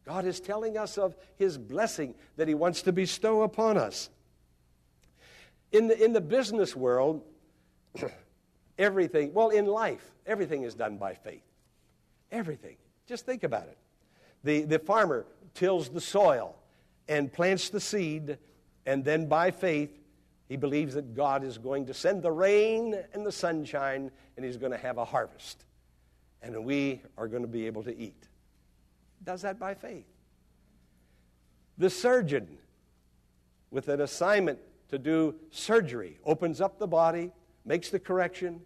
God 0.05 0.25
is 0.25 0.41
telling 0.41 0.77
us 0.77 0.97
of 0.97 1.15
His 1.37 1.57
blessing 1.57 2.15
that 2.35 2.49
He 2.49 2.53
wants 2.53 2.81
to 2.81 2.91
bestow 2.91 3.43
upon 3.43 3.77
us. 3.77 4.09
In 5.71 5.87
the, 5.87 6.03
in 6.03 6.11
the 6.11 6.19
business 6.19 6.75
world, 6.75 7.23
everything, 8.77 9.33
well, 9.33 9.49
in 9.49 9.65
life, 9.65 10.11
everything 10.25 10.63
is 10.63 10.75
done 10.75 10.97
by 10.97 11.13
faith. 11.13 11.43
Everything. 12.31 12.77
Just 13.07 13.25
think 13.25 13.43
about 13.43 13.63
it. 13.63 13.77
The, 14.43 14.63
the 14.63 14.79
farmer 14.79 15.25
tills 15.53 15.89
the 15.89 16.01
soil 16.01 16.55
and 17.07 17.31
plants 17.31 17.69
the 17.69 17.79
seed, 17.79 18.37
and 18.85 19.03
then 19.03 19.27
by 19.27 19.51
faith, 19.51 19.91
he 20.47 20.57
believes 20.57 20.93
that 20.93 21.15
God 21.15 21.43
is 21.43 21.57
going 21.57 21.87
to 21.87 21.93
send 21.93 22.21
the 22.21 22.31
rain 22.31 22.95
and 23.13 23.25
the 23.25 23.31
sunshine, 23.31 24.11
and 24.35 24.45
he's 24.45 24.57
going 24.57 24.71
to 24.71 24.77
have 24.77 24.97
a 24.97 25.05
harvest. 25.05 25.65
And 26.41 26.63
we 26.63 27.01
are 27.17 27.27
going 27.27 27.41
to 27.41 27.47
be 27.47 27.65
able 27.65 27.83
to 27.83 27.97
eat. 27.97 28.27
Does 29.23 29.41
that 29.41 29.57
by 29.57 29.73
faith. 29.73 30.05
The 31.77 31.89
surgeon, 31.89 32.47
with 33.71 33.89
an 33.89 34.01
assignment 34.01 34.59
to 34.89 34.99
do 34.99 35.35
surgery, 35.49 36.19
opens 36.23 36.61
up 36.61 36.77
the 36.77 36.87
body, 36.87 37.31
makes 37.65 37.89
the 37.89 37.99
correction, 37.99 38.61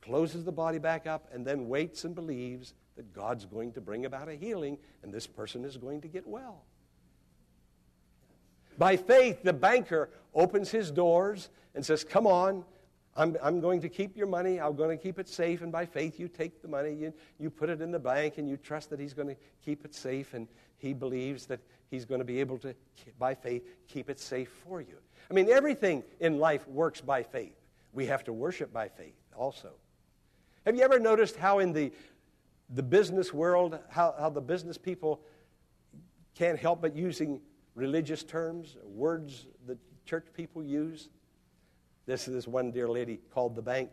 closes 0.00 0.44
the 0.44 0.52
body 0.52 0.78
back 0.78 1.06
up, 1.06 1.28
and 1.32 1.46
then 1.46 1.68
waits 1.68 2.04
and 2.04 2.14
believes 2.14 2.74
that 2.96 3.12
God's 3.12 3.44
going 3.44 3.72
to 3.72 3.80
bring 3.80 4.04
about 4.06 4.28
a 4.28 4.34
healing, 4.34 4.78
and 5.02 5.12
this 5.12 5.26
person 5.26 5.64
is 5.64 5.76
going 5.76 6.00
to 6.02 6.08
get 6.08 6.26
well. 6.26 6.62
By 8.78 8.96
faith, 8.96 9.42
the 9.42 9.52
banker 9.52 10.10
opens 10.34 10.70
his 10.70 10.90
doors 10.90 11.48
and 11.74 11.84
says, 11.84 12.04
Come 12.04 12.26
on, 12.26 12.64
I'm, 13.16 13.36
I'm 13.42 13.60
going 13.60 13.80
to 13.82 13.88
keep 13.88 14.16
your 14.16 14.26
money. 14.26 14.60
I'm 14.60 14.74
going 14.74 14.96
to 14.96 15.02
keep 15.02 15.18
it 15.18 15.28
safe. 15.28 15.62
And 15.62 15.70
by 15.70 15.86
faith, 15.86 16.18
you 16.18 16.28
take 16.28 16.60
the 16.62 16.68
money, 16.68 16.92
you, 16.92 17.12
you 17.38 17.50
put 17.50 17.68
it 17.68 17.80
in 17.80 17.92
the 17.92 17.98
bank, 17.98 18.38
and 18.38 18.48
you 18.48 18.56
trust 18.56 18.90
that 18.90 18.98
he's 18.98 19.14
going 19.14 19.28
to 19.28 19.36
keep 19.64 19.84
it 19.84 19.94
safe. 19.94 20.34
And 20.34 20.48
he 20.76 20.92
believes 20.92 21.46
that 21.46 21.60
he's 21.90 22.04
going 22.04 22.18
to 22.18 22.24
be 22.24 22.40
able 22.40 22.58
to, 22.58 22.74
by 23.18 23.34
faith, 23.34 23.62
keep 23.86 24.10
it 24.10 24.18
safe 24.18 24.50
for 24.66 24.80
you. 24.80 24.96
I 25.30 25.34
mean, 25.34 25.48
everything 25.48 26.02
in 26.20 26.38
life 26.38 26.66
works 26.68 27.00
by 27.00 27.22
faith. 27.22 27.56
We 27.94 28.06
have 28.06 28.24
to 28.24 28.32
worship 28.32 28.72
by 28.72 28.88
faith 28.88 29.16
also. 29.34 29.70
Have 30.66 30.76
you 30.76 30.82
ever 30.82 30.98
noticed 30.98 31.36
how 31.36 31.60
in 31.60 31.72
the, 31.72 31.92
the 32.68 32.82
business 32.82 33.32
world, 33.32 33.78
how, 33.88 34.14
how 34.18 34.30
the 34.30 34.40
business 34.40 34.76
people 34.76 35.22
can't 36.34 36.58
help 36.58 36.82
but 36.82 36.96
using 36.96 37.40
religious 37.74 38.22
terms, 38.22 38.76
words 38.84 39.46
that 39.66 39.78
church 40.04 40.26
people 40.34 40.62
use. 40.62 41.08
This 42.06 42.28
is 42.28 42.34
this 42.34 42.48
one 42.48 42.70
dear 42.70 42.88
lady 42.88 43.20
called 43.32 43.54
the 43.54 43.62
bank. 43.62 43.90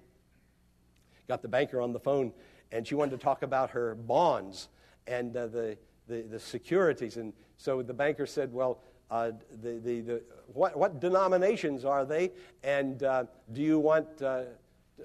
Got 1.27 1.41
the 1.41 1.47
banker 1.47 1.81
on 1.81 1.93
the 1.93 1.99
phone, 1.99 2.33
and 2.71 2.85
she 2.85 2.95
wanted 2.95 3.11
to 3.11 3.17
talk 3.17 3.43
about 3.43 3.71
her 3.71 3.95
bonds 3.95 4.69
and 5.07 5.35
uh, 5.35 5.47
the, 5.47 5.77
the, 6.07 6.23
the, 6.23 6.39
securities. 6.39 7.17
And 7.17 7.33
so 7.57 7.81
the 7.81 7.93
banker 7.93 8.25
said, 8.25 8.51
Well, 8.51 8.81
uh, 9.11 9.31
the, 9.61 9.73
the, 9.73 10.01
the, 10.01 10.21
what, 10.53 10.77
what 10.77 10.99
denominations 11.01 11.83
are 11.83 12.05
they? 12.05 12.31
And 12.63 13.03
uh, 13.03 13.25
do 13.51 13.61
you 13.61 13.77
want 13.77 14.07
uh, 14.21 14.43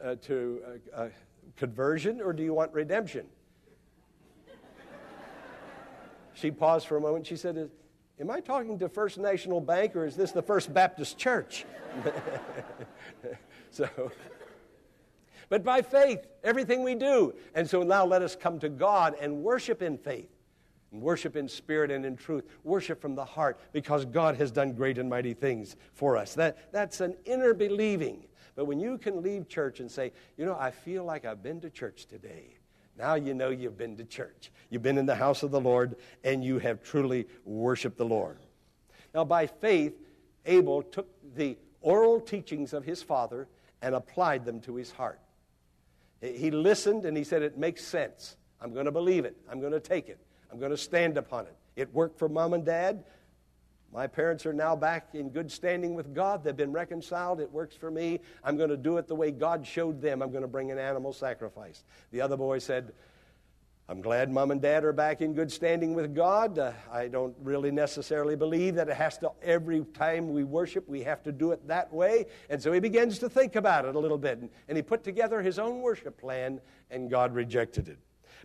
uh, 0.02 0.14
to 0.22 0.62
uh, 0.94 1.08
conversion 1.56 2.20
or 2.20 2.32
do 2.32 2.44
you 2.44 2.54
want 2.54 2.72
redemption? 2.72 3.26
she 6.34 6.52
paused 6.52 6.86
for 6.86 6.96
a 6.96 7.00
moment. 7.00 7.26
She 7.26 7.36
said, 7.36 7.68
Am 8.18 8.30
I 8.30 8.40
talking 8.40 8.78
to 8.78 8.88
First 8.88 9.18
National 9.18 9.60
Bank 9.60 9.94
or 9.96 10.06
is 10.06 10.16
this 10.16 10.32
the 10.32 10.40
First 10.40 10.72
Baptist 10.72 11.18
Church? 11.18 11.66
so, 13.70 14.12
but 15.48 15.64
by 15.64 15.82
faith, 15.82 16.26
everything 16.42 16.82
we 16.82 16.94
do. 16.94 17.34
And 17.54 17.68
so 17.68 17.82
now 17.82 18.06
let 18.06 18.22
us 18.22 18.34
come 18.34 18.58
to 18.60 18.68
God 18.68 19.16
and 19.20 19.42
worship 19.42 19.82
in 19.82 19.98
faith, 19.98 20.30
worship 21.00 21.37
in 21.37 21.48
spirit 21.48 21.90
and 21.90 22.04
in 22.04 22.16
truth, 22.16 22.44
worship 22.64 23.00
from 23.00 23.14
the 23.14 23.24
heart 23.24 23.59
because 23.72 24.04
God 24.04 24.37
has 24.37 24.50
done 24.50 24.72
great 24.72 24.98
and 24.98 25.09
mighty 25.09 25.35
things 25.35 25.76
for 25.92 26.16
us. 26.16 26.35
That, 26.35 26.72
that's 26.72 27.00
an 27.00 27.16
inner 27.24 27.54
believing. 27.54 28.24
But 28.54 28.64
when 28.64 28.80
you 28.80 28.98
can 28.98 29.22
leave 29.22 29.48
church 29.48 29.80
and 29.80 29.90
say, 29.90 30.12
you 30.37 30.46
know, 30.46 30.56
I 30.59 30.70
feel 30.70 31.04
like 31.04 31.24
I've 31.24 31.42
been 31.42 31.61
to 31.61 31.70
church 31.70 32.06
today. 32.06 32.56
Now 32.98 33.14
you 33.14 33.35
know 33.35 33.50
you've 33.50 33.76
been 33.76 33.96
to 33.98 34.04
church. 34.04 34.50
You've 34.70 34.82
been 34.82 34.98
in 34.98 35.06
the 35.06 35.14
house 35.14 35.42
of 35.42 35.50
the 35.50 35.61
Lord 35.61 35.96
and 36.24 36.42
you 36.42 36.59
have 36.59 36.82
truly 36.82 37.26
worshiped 37.44 37.98
the 37.98 38.06
Lord. 38.06 38.38
Now, 39.14 39.24
by 39.24 39.46
faith, 39.46 39.94
Abel 40.44 40.82
took 40.82 41.09
the 41.35 41.56
oral 41.80 42.20
teachings 42.20 42.72
of 42.72 42.85
his 42.85 43.02
father 43.02 43.48
and 43.82 43.94
applied 43.94 44.44
them 44.44 44.61
to 44.62 44.76
his 44.76 44.90
heart. 44.90 45.20
He 46.20 46.50
listened 46.50 47.04
and 47.04 47.16
he 47.16 47.24
said, 47.24 47.42
It 47.42 47.59
makes 47.59 47.85
sense. 47.85 48.37
I'm 48.61 48.72
going 48.72 48.87
to 48.87 48.92
believe 48.92 49.24
it. 49.24 49.37
I'm 49.50 49.61
going 49.61 49.72
to 49.72 49.80
take 49.80 50.09
it. 50.09 50.18
I'm 50.56 50.60
going 50.60 50.70
to 50.70 50.78
stand 50.78 51.18
upon 51.18 51.44
it. 51.44 51.54
It 51.76 51.92
worked 51.92 52.18
for 52.18 52.30
mom 52.30 52.54
and 52.54 52.64
dad. 52.64 53.04
My 53.92 54.06
parents 54.06 54.46
are 54.46 54.54
now 54.54 54.74
back 54.74 55.08
in 55.12 55.28
good 55.28 55.52
standing 55.52 55.94
with 55.94 56.14
God. 56.14 56.42
They've 56.42 56.56
been 56.56 56.72
reconciled. 56.72 57.40
It 57.40 57.52
works 57.52 57.76
for 57.76 57.90
me. 57.90 58.20
I'm 58.42 58.56
going 58.56 58.70
to 58.70 58.76
do 58.78 58.96
it 58.96 59.06
the 59.06 59.14
way 59.14 59.32
God 59.32 59.66
showed 59.66 60.00
them. 60.00 60.22
I'm 60.22 60.30
going 60.30 60.40
to 60.40 60.48
bring 60.48 60.70
an 60.70 60.78
animal 60.78 61.12
sacrifice. 61.12 61.84
The 62.10 62.22
other 62.22 62.38
boy 62.38 62.58
said, 62.60 62.94
I'm 63.86 64.00
glad 64.00 64.30
mom 64.30 64.50
and 64.50 64.62
dad 64.62 64.82
are 64.82 64.94
back 64.94 65.20
in 65.20 65.34
good 65.34 65.52
standing 65.52 65.92
with 65.92 66.14
God. 66.14 66.58
Uh, 66.58 66.72
I 66.90 67.08
don't 67.08 67.36
really 67.42 67.70
necessarily 67.70 68.34
believe 68.34 68.76
that 68.76 68.88
it 68.88 68.96
has 68.96 69.18
to, 69.18 69.32
every 69.42 69.84
time 69.92 70.32
we 70.32 70.42
worship, 70.42 70.88
we 70.88 71.02
have 71.02 71.22
to 71.24 71.32
do 71.32 71.52
it 71.52 71.68
that 71.68 71.92
way. 71.92 72.24
And 72.48 72.62
so 72.62 72.72
he 72.72 72.80
begins 72.80 73.18
to 73.18 73.28
think 73.28 73.56
about 73.56 73.84
it 73.84 73.94
a 73.94 73.98
little 73.98 74.16
bit. 74.16 74.38
And, 74.38 74.48
and 74.68 74.78
he 74.78 74.82
put 74.82 75.04
together 75.04 75.42
his 75.42 75.58
own 75.58 75.82
worship 75.82 76.18
plan, 76.18 76.62
and 76.90 77.10
God 77.10 77.34
rejected 77.34 77.90
it. 77.90 77.98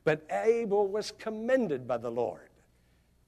But 0.04 0.26
Abel 0.32 0.88
was 0.88 1.12
commended 1.12 1.88
by 1.88 1.98
the 1.98 2.10
Lord. 2.10 2.50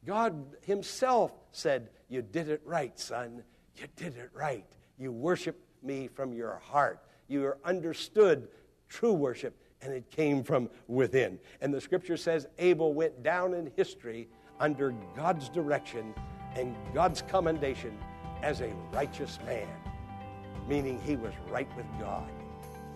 God 0.05 0.45
himself 0.61 1.31
said, 1.51 1.89
You 2.09 2.21
did 2.21 2.49
it 2.49 2.61
right, 2.65 2.97
son. 2.99 3.43
You 3.75 3.87
did 3.95 4.17
it 4.17 4.29
right. 4.33 4.65
You 4.97 5.11
worship 5.11 5.59
me 5.81 6.07
from 6.07 6.33
your 6.33 6.61
heart. 6.63 6.99
You 7.27 7.53
understood 7.63 8.47
true 8.89 9.13
worship, 9.13 9.57
and 9.81 9.93
it 9.93 10.09
came 10.11 10.43
from 10.43 10.69
within. 10.87 11.39
And 11.61 11.73
the 11.73 11.81
scripture 11.81 12.17
says 12.17 12.47
Abel 12.59 12.93
went 12.93 13.23
down 13.23 13.53
in 13.53 13.71
history 13.75 14.27
under 14.59 14.93
God's 15.15 15.49
direction 15.49 16.13
and 16.55 16.75
God's 16.93 17.21
commendation 17.21 17.97
as 18.43 18.61
a 18.61 18.71
righteous 18.91 19.39
man, 19.45 19.67
meaning 20.67 21.01
he 21.05 21.15
was 21.15 21.33
right 21.49 21.67
with 21.75 21.87
God. 21.99 22.29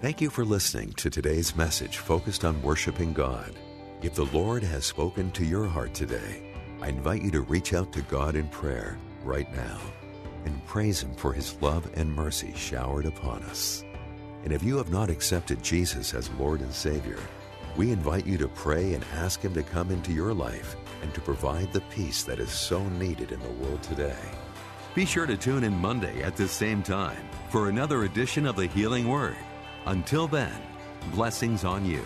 Thank 0.01 0.21
you 0.21 0.29
for 0.29 0.45
listening 0.45 0.93
to 0.93 1.09
today's 1.09 1.55
message 1.55 1.97
focused 1.97 2.45
on 2.45 2.61
worshiping 2.61 3.13
God. 3.13 3.55
If 4.03 4.13
the 4.13 4.25
Lord 4.25 4.61
has 4.61 4.85
spoken 4.85 5.31
to 5.31 5.43
your 5.43 5.65
heart 5.65 5.95
today, 5.95 6.53
I 6.83 6.89
invite 6.89 7.23
you 7.23 7.31
to 7.31 7.41
reach 7.41 7.73
out 7.73 7.91
to 7.93 8.03
God 8.03 8.35
in 8.35 8.47
prayer 8.49 8.99
right 9.23 9.51
now 9.55 9.79
and 10.45 10.65
praise 10.67 11.01
Him 11.01 11.15
for 11.15 11.33
His 11.33 11.59
love 11.63 11.89
and 11.95 12.13
mercy 12.13 12.53
showered 12.55 13.07
upon 13.07 13.41
us. 13.43 13.83
And 14.43 14.53
if 14.53 14.61
you 14.61 14.77
have 14.77 14.91
not 14.91 15.09
accepted 15.09 15.63
Jesus 15.63 16.13
as 16.13 16.29
Lord 16.33 16.61
and 16.61 16.71
Savior, 16.71 17.17
we 17.75 17.91
invite 17.91 18.27
you 18.27 18.37
to 18.37 18.47
pray 18.49 18.93
and 18.93 19.03
ask 19.15 19.41
Him 19.41 19.55
to 19.55 19.63
come 19.63 19.89
into 19.89 20.13
your 20.13 20.33
life 20.33 20.75
and 21.01 21.11
to 21.15 21.21
provide 21.21 21.73
the 21.73 21.81
peace 21.89 22.21
that 22.21 22.39
is 22.39 22.51
so 22.51 22.87
needed 22.89 23.31
in 23.31 23.39
the 23.39 23.49
world 23.49 23.81
today. 23.81 24.15
Be 24.93 25.05
sure 25.05 25.25
to 25.25 25.35
tune 25.35 25.63
in 25.63 25.73
Monday 25.73 26.21
at 26.21 26.37
this 26.37 26.51
same 26.51 26.83
time 26.83 27.27
for 27.49 27.67
another 27.67 28.03
edition 28.03 28.45
of 28.45 28.57
the 28.57 28.67
Healing 28.67 29.07
Word. 29.07 29.37
Until 29.87 30.27
then, 30.27 30.61
blessings 31.11 31.63
on 31.65 31.83
you. 31.83 32.05